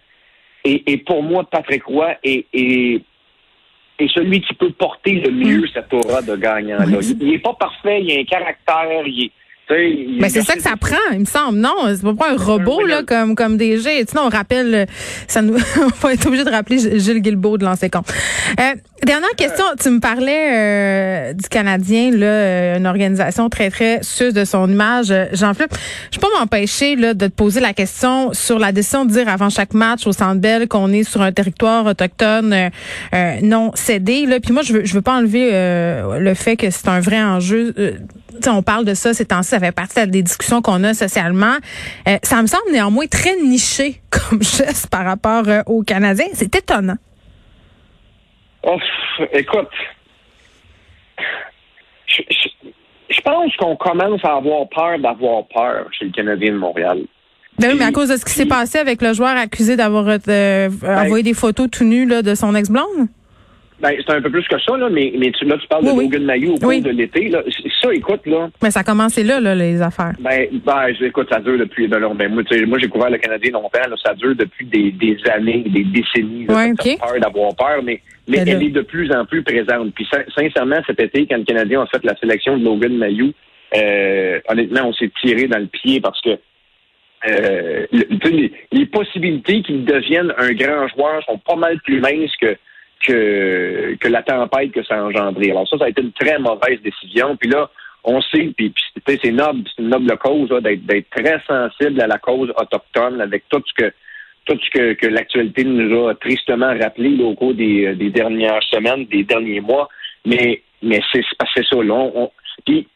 Et, 0.63 0.97
pour 0.97 1.23
moi, 1.23 1.43
Patrick 1.49 1.83
Roy 1.85 2.15
est, 2.23 2.45
est, 2.53 3.01
celui 4.13 4.41
qui 4.41 4.53
peut 4.53 4.71
porter 4.71 5.13
le 5.13 5.31
mieux 5.31 5.67
cette 5.73 5.91
aura 5.91 6.21
de 6.21 6.35
gagnant-là. 6.35 6.99
Il 7.19 7.27
n'est 7.27 7.39
pas 7.39 7.53
parfait, 7.53 8.01
il 8.01 8.15
a 8.15 8.19
un 8.19 8.23
caractère, 8.25 9.07
il 9.07 9.25
est, 9.25 9.31
mais 9.69 10.29
c'est 10.29 10.41
ça 10.41 10.55
que 10.55 10.61
ça 10.61 10.75
prend, 10.79 10.95
il 11.13 11.19
me 11.19 11.25
semble. 11.25 11.59
Non, 11.59 11.75
c'est 11.87 12.17
pas 12.17 12.31
un 12.31 12.37
robot 12.37 12.85
là 12.85 13.03
comme 13.03 13.35
comme 13.35 13.57
DG. 13.57 14.05
Sinon 14.07 14.23
on 14.25 14.29
rappelle, 14.29 14.87
ça 15.27 15.41
nous, 15.41 15.55
on 15.81 15.87
va 15.87 16.13
être 16.13 16.25
obligé 16.25 16.43
de 16.43 16.49
rappeler 16.49 16.99
Gilles 16.99 17.21
Guilbeault 17.21 17.57
de 17.57 17.65
l'ancien 17.65 17.89
compte. 17.89 18.11
Euh, 18.59 18.75
dernière 19.03 19.35
question, 19.37 19.63
tu 19.81 19.89
me 19.89 19.99
parlais 19.99 20.49
euh, 20.51 21.33
du 21.33 21.47
Canadien 21.47 22.11
là, 22.11 22.25
euh, 22.25 22.77
une 22.77 22.87
organisation 22.87 23.49
très 23.49 23.69
très 23.69 24.03
sûre 24.03 24.33
de 24.33 24.43
son 24.43 24.69
image. 24.69 25.13
Jean-Philippe, 25.33 25.73
je 26.11 26.19
peux 26.19 26.27
pas 26.27 26.39
m'empêcher 26.39 26.95
là 26.95 27.13
de 27.13 27.27
te 27.27 27.31
poser 27.31 27.59
la 27.61 27.73
question 27.73 28.33
sur 28.33 28.59
la 28.59 28.71
décision 28.71 29.05
de 29.05 29.11
dire 29.11 29.29
avant 29.29 29.49
chaque 29.49 29.73
match 29.73 30.05
au 30.05 30.11
Centre 30.11 30.41
Bell 30.41 30.67
qu'on 30.67 30.91
est 30.91 31.03
sur 31.03 31.21
un 31.21 31.31
territoire 31.31 31.85
autochtone 31.85 32.69
non 33.41 33.71
cédé. 33.75 34.25
Là, 34.25 34.39
puis 34.39 34.53
moi 34.53 34.63
je 34.63 34.73
veux 34.73 34.85
je 34.85 34.93
veux 34.93 35.01
pas 35.01 35.13
enlever 35.13 35.51
le 35.51 36.33
fait 36.33 36.57
que 36.57 36.69
c'est 36.69 36.87
un 36.87 36.99
vrai 36.99 37.21
enjeu 37.21 37.73
on 38.47 38.63
parle 38.63 38.85
de 38.85 38.93
ça 38.93 39.13
ces 39.13 39.25
temps-ci, 39.25 39.49
ça 39.49 39.59
fait 39.59 39.71
partie 39.71 40.07
des 40.07 40.23
discussions 40.23 40.61
qu'on 40.61 40.83
a 40.83 40.93
socialement. 40.93 41.57
Euh, 42.07 42.17
ça 42.23 42.41
me 42.41 42.47
semble 42.47 42.71
néanmoins 42.71 43.07
très 43.07 43.35
niché 43.37 44.01
comme 44.09 44.41
geste 44.41 44.87
par 44.89 45.05
rapport 45.05 45.47
euh, 45.47 45.61
aux 45.65 45.83
Canadiens. 45.83 46.27
C'est 46.33 46.55
étonnant. 46.55 46.97
Oh, 48.63 48.77
écoute, 49.33 49.69
je, 52.07 53.21
pense 53.21 53.55
qu'on 53.57 53.75
commence 53.75 54.23
à 54.23 54.35
avoir 54.35 54.69
peur 54.69 54.99
d'avoir 54.99 55.47
peur 55.47 55.87
chez 55.97 56.05
le 56.05 56.11
Canadien 56.11 56.53
de 56.53 56.57
Montréal. 56.57 56.99
Ben 57.59 57.71
oui, 57.71 57.75
mais 57.79 57.85
à 57.85 57.91
cause 57.91 58.09
de 58.09 58.17
ce 58.17 58.25
qui 58.25 58.31
s'est 58.31 58.45
passé 58.45 58.77
avec 58.77 59.01
le 59.01 59.13
joueur 59.13 59.35
accusé 59.35 59.75
d'avoir 59.75 60.07
euh, 60.07 60.17
ben 60.69 60.99
envoyé 60.99 61.23
des 61.23 61.33
photos 61.33 61.69
tout 61.71 61.83
nues 61.83 62.05
de 62.05 62.35
son 62.35 62.55
ex-blonde? 62.55 63.07
Ben, 63.81 63.95
c'est 63.97 64.13
un 64.13 64.21
peu 64.21 64.29
plus 64.29 64.47
que 64.47 64.59
ça, 64.59 64.77
là, 64.77 64.89
mais, 64.89 65.11
mais 65.17 65.31
tu, 65.31 65.43
là, 65.45 65.57
tu 65.57 65.67
parles 65.67 65.85
de 65.85 65.89
Logan 65.89 66.23
Mayou 66.23 66.53
au 66.53 66.59
cours 66.59 66.81
de 66.81 66.91
l'été. 66.91 67.31
Là. 67.83 67.89
Ça, 67.89 67.93
écoute, 67.93 68.25
là. 68.25 68.49
Mais 68.61 68.71
ça 68.71 68.81
a 68.81 68.83
commencé 68.83 69.23
là, 69.23 69.39
là, 69.39 69.55
les 69.55 69.81
affaires. 69.81 70.13
Ben, 70.19 70.47
ben 70.65 70.87
écoute, 71.01 71.27
ça 71.31 71.39
dure 71.39 71.57
depuis. 71.57 71.87
Ben, 71.87 71.99
ben, 72.15 72.33
moi, 72.33 72.43
moi 72.67 72.79
j'ai 72.79 72.87
couvert 72.87 73.09
le 73.09 73.17
Canadien 73.17 73.51
longtemps, 73.51 73.89
là, 73.89 73.95
ça 74.03 74.13
dure 74.13 74.35
depuis 74.35 74.65
des, 74.65 74.91
des 74.91 75.17
années, 75.29 75.63
des 75.67 75.83
décennies. 75.83 76.45
Là, 76.45 76.55
ouais, 76.55 76.73
peur 76.73 77.19
d'avoir 77.19 77.55
peur, 77.55 77.81
mais, 77.83 78.01
mais 78.27 78.37
ben 78.37 78.47
elle 78.49 78.63
est 78.63 78.69
de 78.69 78.81
plus 78.81 79.11
en 79.11 79.25
plus 79.25 79.43
présente. 79.43 79.93
Puis 79.93 80.07
sincèrement, 80.35 80.81
cet 80.85 80.99
été, 80.99 81.27
quand 81.27 81.37
le 81.37 81.43
Canadien 81.43 81.81
a 81.81 81.87
fait 81.87 82.03
la 82.03 82.15
sélection 82.17 82.57
de 82.57 82.63
Logan 82.63 82.97
Mayou, 82.97 83.31
euh, 83.75 84.39
honnêtement, 84.49 84.87
on 84.87 84.93
s'est 84.93 85.11
tiré 85.21 85.47
dans 85.47 85.59
le 85.59 85.67
pied 85.67 86.01
parce 86.01 86.19
que 86.21 86.37
euh, 87.29 87.85
les, 87.91 88.51
les 88.71 88.85
possibilités 88.87 89.61
qu'il 89.61 89.85
devienne 89.85 90.33
un 90.37 90.51
grand 90.53 90.87
joueur 90.87 91.23
sont 91.25 91.37
pas 91.37 91.55
mal 91.55 91.79
plus 91.81 92.01
minces 92.01 92.35
que 92.41 92.57
que, 93.05 93.95
que 93.99 94.07
la 94.07 94.23
tempête 94.23 94.71
que 94.71 94.83
ça 94.83 94.95
a 94.95 95.03
engendré. 95.03 95.51
Alors 95.51 95.67
ça, 95.67 95.77
ça 95.77 95.85
a 95.85 95.89
été 95.89 96.01
une 96.01 96.11
très 96.11 96.39
mauvaise 96.39 96.81
décision. 96.81 97.35
Puis 97.37 97.49
là, 97.49 97.69
on 98.03 98.21
sait, 98.21 98.51
puis, 98.55 98.73
puis 99.05 99.19
c'est 99.23 99.31
noble, 99.31 99.63
c'est 99.67 99.81
une 99.81 99.89
noble 99.89 100.17
cause 100.17 100.49
d'être 100.61 101.09
très 101.11 101.39
sensible 101.47 102.01
à 102.01 102.07
la 102.07 102.17
cause 102.17 102.51
autochtone 102.57 103.21
avec 103.21 103.43
tout 103.49 103.61
ce 103.65 103.83
que 103.83 103.93
tout 104.45 104.57
ce 104.59 104.69
que, 104.71 104.93
que 104.93 105.05
l'actualité 105.05 105.63
nous 105.63 106.07
a 106.07 106.15
tristement 106.15 106.73
rappelé 106.81 107.21
au 107.23 107.35
cours 107.35 107.53
des, 107.53 107.93
des, 107.93 108.09
dernières 108.09 108.63
semaines, 108.63 109.05
des 109.05 109.23
derniers 109.23 109.61
mois. 109.61 109.87
Mais 110.25 110.63
mais 110.81 110.99
c'est 111.11 111.23
c'est 111.55 111.65
ça. 111.65 111.75
Là, 111.75 111.93
on, 111.93 112.31
puis 112.65 112.87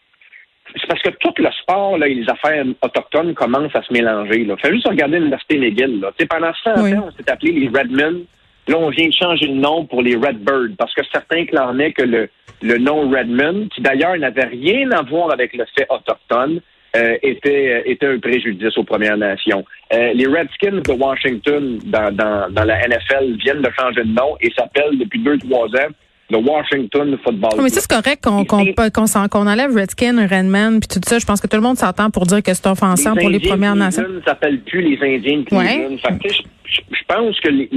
c'est 0.74 0.88
parce 0.88 1.02
que 1.02 1.10
tout 1.20 1.34
le 1.38 1.50
sport 1.62 1.98
là, 1.98 2.08
et 2.08 2.16
les 2.16 2.30
affaires 2.30 2.66
autochtones 2.82 3.34
commencent 3.34 3.76
à 3.76 3.84
se 3.84 3.94
mélanger. 3.94 4.44
Là. 4.44 4.58
Fait 4.58 4.74
juste 4.74 4.88
regarder 4.88 5.20
l'université 5.20 5.58
McGill. 5.58 6.02
Là. 6.02 6.12
pendant 6.30 6.52
100 6.64 6.72
ans, 6.72 7.08
on 7.08 7.12
s'est 7.12 7.30
appelé 7.30 7.52
les 7.52 7.68
Redmen. 7.68 8.26
Là, 8.68 8.78
on 8.78 8.90
vient 8.90 9.08
de 9.08 9.14
changer 9.14 9.48
le 9.48 9.56
nom 9.56 9.86
pour 9.86 10.02
les 10.02 10.16
Redbirds 10.16 10.76
parce 10.78 10.94
que 10.94 11.02
certains 11.12 11.46
clamaient 11.46 11.94
que 11.94 12.04
le, 12.04 12.30
le 12.62 12.78
nom 12.78 13.10
Redmond, 13.10 13.68
qui 13.74 13.82
d'ailleurs 13.82 14.18
n'avait 14.18 14.46
rien 14.46 14.92
à 14.92 15.04
voir 15.04 15.32
avec 15.32 15.54
le 15.54 15.66
fait 15.78 15.86
autochtone, 15.90 16.62
euh, 16.96 17.18
était, 17.24 17.74
euh, 17.74 17.92
était 17.92 18.08
un 18.08 18.20
préjudice 18.20 18.78
aux 18.78 18.84
Premières 18.84 19.18
Nations. 19.18 19.66
Euh, 19.94 20.14
les 20.14 20.28
Redskins 20.28 20.82
de 20.82 20.92
Washington 20.94 21.78
dans, 21.86 22.16
dans, 22.16 22.50
dans 22.50 22.64
la 22.64 22.88
NFL 22.88 23.36
viennent 23.44 23.62
de 23.62 23.70
changer 23.78 24.04
de 24.04 24.14
nom 24.14 24.38
et 24.40 24.50
s'appellent 24.58 24.98
depuis 24.98 25.20
deux, 25.20 25.38
trois 25.40 25.68
ans 25.68 25.92
le 26.30 26.38
Washington 26.38 27.18
Football 27.24 27.62
Mais 27.62 27.70
c'est 27.70 27.88
correct 27.88 28.24
qu'on 28.24 28.46
qu'on 28.46 29.48
enlève 29.48 29.76
Redskins, 29.76 30.28
Redman, 30.28 30.80
puis 30.80 30.88
tout 30.88 31.02
ça. 31.06 31.20
Je 31.20 31.26
pense 31.26 31.40
que 31.40 31.48
tout 31.48 31.58
le 31.58 31.62
monde 31.62 31.78
s'entend 31.78 32.10
pour 32.10 32.26
dire 32.26 32.42
que 32.42 32.54
c'est 32.54 32.68
offensant 32.68 33.16
pour 33.16 33.30
les 33.30 33.40
Premières 33.40 33.76
Nations. 33.76 34.04
Les 34.08 34.16
ne 34.16 34.22
s'appellent 34.22 34.62
plus 34.62 34.82
les 34.82 34.98
Indiens 35.02 35.40
de 35.40 35.44
Cleveland. 35.44 35.98
je, 36.26 37.04
pense 37.08 37.40
que 37.42 37.50
les, 37.50 37.70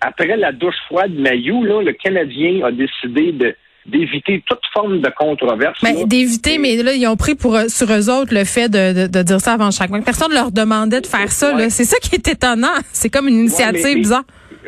après 0.00 0.36
la 0.36 0.52
douche 0.52 0.76
froide 0.86 1.14
de 1.14 1.20
Mayou, 1.20 1.64
là, 1.64 1.82
le 1.82 1.92
Canadien 1.92 2.64
a 2.64 2.70
décidé 2.70 3.32
de 3.32 3.54
d'éviter 3.86 4.42
toute 4.46 4.60
forme 4.72 5.00
de 5.00 5.08
controverse. 5.08 5.82
Ben, 5.82 6.06
d'éviter, 6.06 6.58
mais 6.58 6.76
là, 6.82 6.92
ils 6.92 7.06
ont 7.06 7.16
pris 7.16 7.34
pour 7.34 7.56
euh, 7.56 7.68
sur 7.68 7.90
eux 7.90 8.10
autres 8.10 8.34
le 8.34 8.44
fait 8.44 8.68
de, 8.68 9.08
de, 9.08 9.22
dire 9.22 9.40
ça 9.40 9.54
avant 9.54 9.70
chaque 9.70 9.90
match. 9.90 10.04
Personne 10.04 10.28
ne 10.30 10.34
leur 10.34 10.52
demandait 10.52 11.00
de 11.00 11.06
faire 11.06 11.32
ça. 11.32 11.56
C'est 11.70 11.84
ça 11.84 11.96
qui 11.98 12.14
est 12.16 12.28
étonnant. 12.28 12.68
C'est 12.92 13.08
comme 13.08 13.26
une 13.26 13.38
initiative 13.38 13.96
bizarre. 13.96 14.24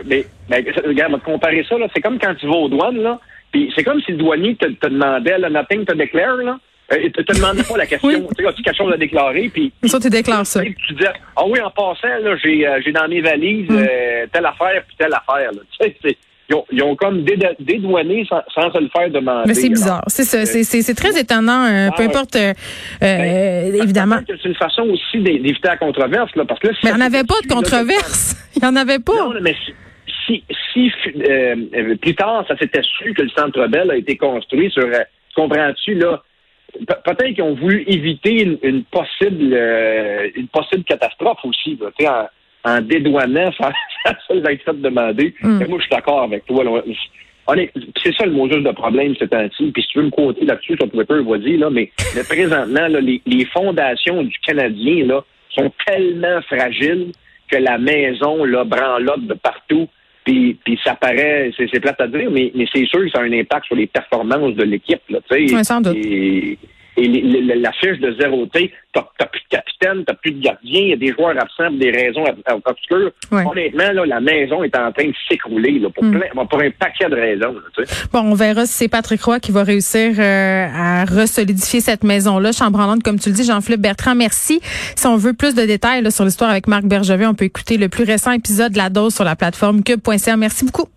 Mais, 0.07 0.25
mais, 0.49 0.65
regarde, 0.85 1.23
comparer 1.23 1.65
ça, 1.69 1.77
c'est 1.95 2.01
comme 2.01 2.19
quand 2.19 2.35
tu 2.35 2.47
vas 2.47 2.55
aux 2.55 2.69
douanes, 2.69 3.03
là, 3.03 3.21
puis 3.53 3.71
c'est 3.77 3.85
comme 3.85 4.01
si 4.01 4.13
le 4.13 4.17
douanier 4.17 4.57
te, 4.57 4.67
te 4.67 4.89
demandait, 4.89 5.39
là, 5.39 5.51
nothing 5.51 5.85
te 5.85 5.95
déclare, 5.95 6.37
là. 6.37 6.59
Euh, 6.93 7.11
te, 7.11 7.23
te 7.23 7.33
demandais 7.35 7.63
pas 7.63 7.77
la 7.77 7.87
question. 7.87 8.29
Tu 8.37 8.47
as-tu 8.47 8.63
quelque 8.63 8.77
chose 8.77 8.93
à 8.93 8.97
déclarer? 8.97 9.51
Puis, 9.53 9.73
ça, 9.85 9.99
tu 9.99 10.11
déclares 10.11 10.47
ça. 10.47 10.63
Tu 10.63 10.95
dis, 10.95 11.05
ah 11.37 11.43
oui, 11.47 11.61
en 11.61 11.71
passant, 11.71 12.09
j'ai, 12.43 12.67
euh, 12.67 12.81
j'ai 12.85 12.93
dans 12.93 13.09
mes 13.09 13.21
valises 13.21 13.71
mm. 13.71 13.77
euh, 13.79 14.27
telle 14.33 14.47
affaire 14.47 14.83
puis 14.87 14.97
telle 14.99 15.15
affaire. 15.15 15.53
Là. 15.53 15.61
Tu 15.81 15.91
sais, 15.91 16.17
ils 16.49 16.55
ont, 16.55 16.65
ils 16.71 16.83
ont, 16.83 16.97
comme 16.97 17.25
dédouané 17.25 18.27
sans, 18.29 18.43
sans, 18.55 18.71
se 18.71 18.79
le 18.79 18.89
faire 18.89 19.09
demander. 19.11 19.45
Mais 19.47 19.55
c'est 19.55 19.71
bizarre. 19.71 20.03
C'est 20.09 20.25
ça. 20.25 20.45
C'est 20.45 20.95
très 20.95 21.19
étonnant. 21.19 21.65
Euh, 21.65 21.89
peu 21.97 22.03
importe, 22.03 22.37
euh, 22.37 22.53
ben, 23.01 23.75
évidemment. 23.75 24.19
C'est 24.27 24.45
une 24.45 24.55
façon 24.55 24.83
aussi 24.83 25.21
d'éviter 25.21 25.69
la 25.69 25.77
controverse. 25.77 26.35
Là, 26.37 26.45
parce 26.45 26.61
que 26.61 26.69
là, 26.69 26.75
mais 26.83 26.91
il 26.91 26.97
n'y 26.97 27.03
en 27.03 27.07
avait 27.07 27.25
pas 27.25 27.41
de 27.43 27.53
controverse. 27.53 28.37
Il 28.57 28.63
n'y 28.63 28.69
en 28.69 28.77
avait 28.77 28.99
pas. 28.99 29.15
Non, 29.15 29.33
mais 29.41 29.57
si, 30.27 30.45
si, 30.75 30.93
plus 32.01 32.15
tard, 32.15 32.45
ça 32.49 32.57
s'était 32.59 32.83
su 32.83 33.15
que 33.15 33.23
le 33.23 33.31
Centre 33.31 33.67
Bell 33.69 33.91
a 33.91 33.97
été 33.97 34.17
construit 34.17 34.71
sur, 34.71 34.87
comprends-tu, 35.35 35.95
là, 35.95 36.23
peut-être 36.87 37.35
qu'ils 37.35 37.43
ont 37.43 37.55
voulu 37.55 37.85
éviter 37.87 38.43
une, 38.63 38.85
possible 38.85 39.53
euh, 39.53 40.29
une 40.35 40.49
possible 40.49 40.85
catastrophe 40.85 41.39
aussi. 41.45 41.79
en 42.65 42.81
dédouanant 42.81 43.51
ça, 43.59 43.73
ça 44.05 44.35
va 44.35 44.53
être 44.53 44.65
fait 44.65 44.81
demander. 44.81 45.35
Mm. 45.43 45.65
moi, 45.69 45.79
je 45.79 45.83
suis 45.83 45.91
d'accord 45.91 46.23
avec 46.23 46.47
toi. 46.47 46.65
C'est 48.03 48.15
ça 48.15 48.25
le 48.25 48.33
mot 48.33 48.49
juste 48.49 48.65
de 48.65 48.73
problème 48.73 49.15
ce 49.17 49.25
temps-ci. 49.25 49.71
Puis 49.73 49.83
si 49.83 49.89
tu 49.89 49.99
veux 49.99 50.05
me 50.05 50.11
côté 50.11 50.45
là-dessus 50.45 50.77
sur 50.77 50.91
Twitter, 50.91 51.21
vas-y, 51.21 51.57
là, 51.57 51.71
mais, 51.71 51.91
mais 52.15 52.23
présentement, 52.25 52.89
là, 52.89 53.01
les, 53.01 53.21
les, 53.27 53.45
fondations 53.47 54.23
du 54.23 54.39
Canadien 54.47 55.07
là, 55.07 55.25
sont 55.51 55.73
tellement 55.87 56.41
fragiles 56.43 57.13
que 57.51 57.59
la 57.59 57.79
maison 57.79 58.45
là, 58.45 58.65
branlotte 58.65 59.27
de 59.27 59.35
partout. 59.35 59.89
Puis, 60.25 60.57
puis 60.65 60.79
ça 60.85 60.95
paraît, 60.95 61.51
c'est 61.57 61.81
plate 61.81 62.01
à 62.01 62.07
dire, 62.07 62.31
mais, 62.31 62.53
mais 62.55 62.67
c'est 62.73 62.87
sûr 62.87 63.01
que 63.01 63.11
ça 63.11 63.21
a 63.21 63.23
un 63.23 63.33
impact 63.33 63.67
sur 63.67 63.75
les 63.75 63.89
performances 63.89 64.55
de 64.55 64.63
l'équipe. 64.63 65.01
Là, 65.09 65.19
oui, 65.33 65.65
sans 65.65 65.81
doute. 65.81 65.97
Et, 65.97 66.59
et 66.97 67.09
la 67.09 67.73
fiche 67.73 67.99
de 68.01 68.15
zéro 68.21 68.47
T, 68.47 68.71
t'as 68.93 69.03
plus 69.27 69.41
de 69.41 69.57
capitaine, 69.57 70.05
t'as 70.07 70.15
plus 70.15 70.33
de 70.33 70.43
gardien, 70.43 70.81
il 70.81 70.89
y 70.89 70.93
a 70.93 70.97
des 70.97 71.13
joueurs 71.13 71.31
absents 71.31 71.69
pour 71.69 71.79
des 71.79 71.91
raisons 71.91 72.25
obscures. 72.65 73.11
Honnêtement, 73.31 73.93
là, 73.93 74.07
la 74.07 74.21
maison 74.21 74.63
est 74.63 74.77
en 74.77 74.93
train 74.93 75.07
de 75.07 75.15
s'écrouler 75.29 75.81
pour, 75.95 76.05
hmm. 76.05 76.21
pour 76.51 76.61
un 76.61 76.71
paquet 76.71 77.09
de 77.09 77.15
raisons. 77.15 77.55
bon, 78.13 78.21
on 78.21 78.35
verra 78.35 78.67
si 78.67 78.75
c'est 78.75 78.89
Patrick 78.89 79.23
Roy 79.23 79.41
qui 79.41 79.53
va 79.53 79.63
réussir 79.63 80.15
euh, 80.19 80.67
à 80.75 81.05
resolidifier 81.05 81.81
cette 81.81 82.05
maison-là. 82.05 82.53
Chambranlante, 82.53 83.03
comme 83.03 83.19
tu 83.19 83.31
le 83.31 83.35
dis, 83.35 83.45
Jean-Philippe 83.45 83.81
Bertrand, 83.81 84.15
merci. 84.15 84.61
Si 84.63 85.07
on 85.07 85.17
veut 85.17 85.33
plus 85.33 85.55
de 85.55 85.65
détails 85.65 86.11
sur 86.13 86.25
l'histoire 86.25 86.51
avec 86.51 86.67
Marc 86.67 86.85
Bergevin, 86.85 87.31
on 87.31 87.35
peut 87.35 87.47
écouter 87.47 87.79
le 87.79 87.89
plus 87.89 88.05
récent 88.05 88.33
épisode 88.33 88.73
de 88.73 88.79
La 88.79 88.91
Dose 88.91 89.15
sur 89.15 89.25
la 89.25 89.37
plateforme 89.37 89.83
cube.ca. 89.83 90.37
Merci 90.37 90.67
beaucoup. 90.67 90.89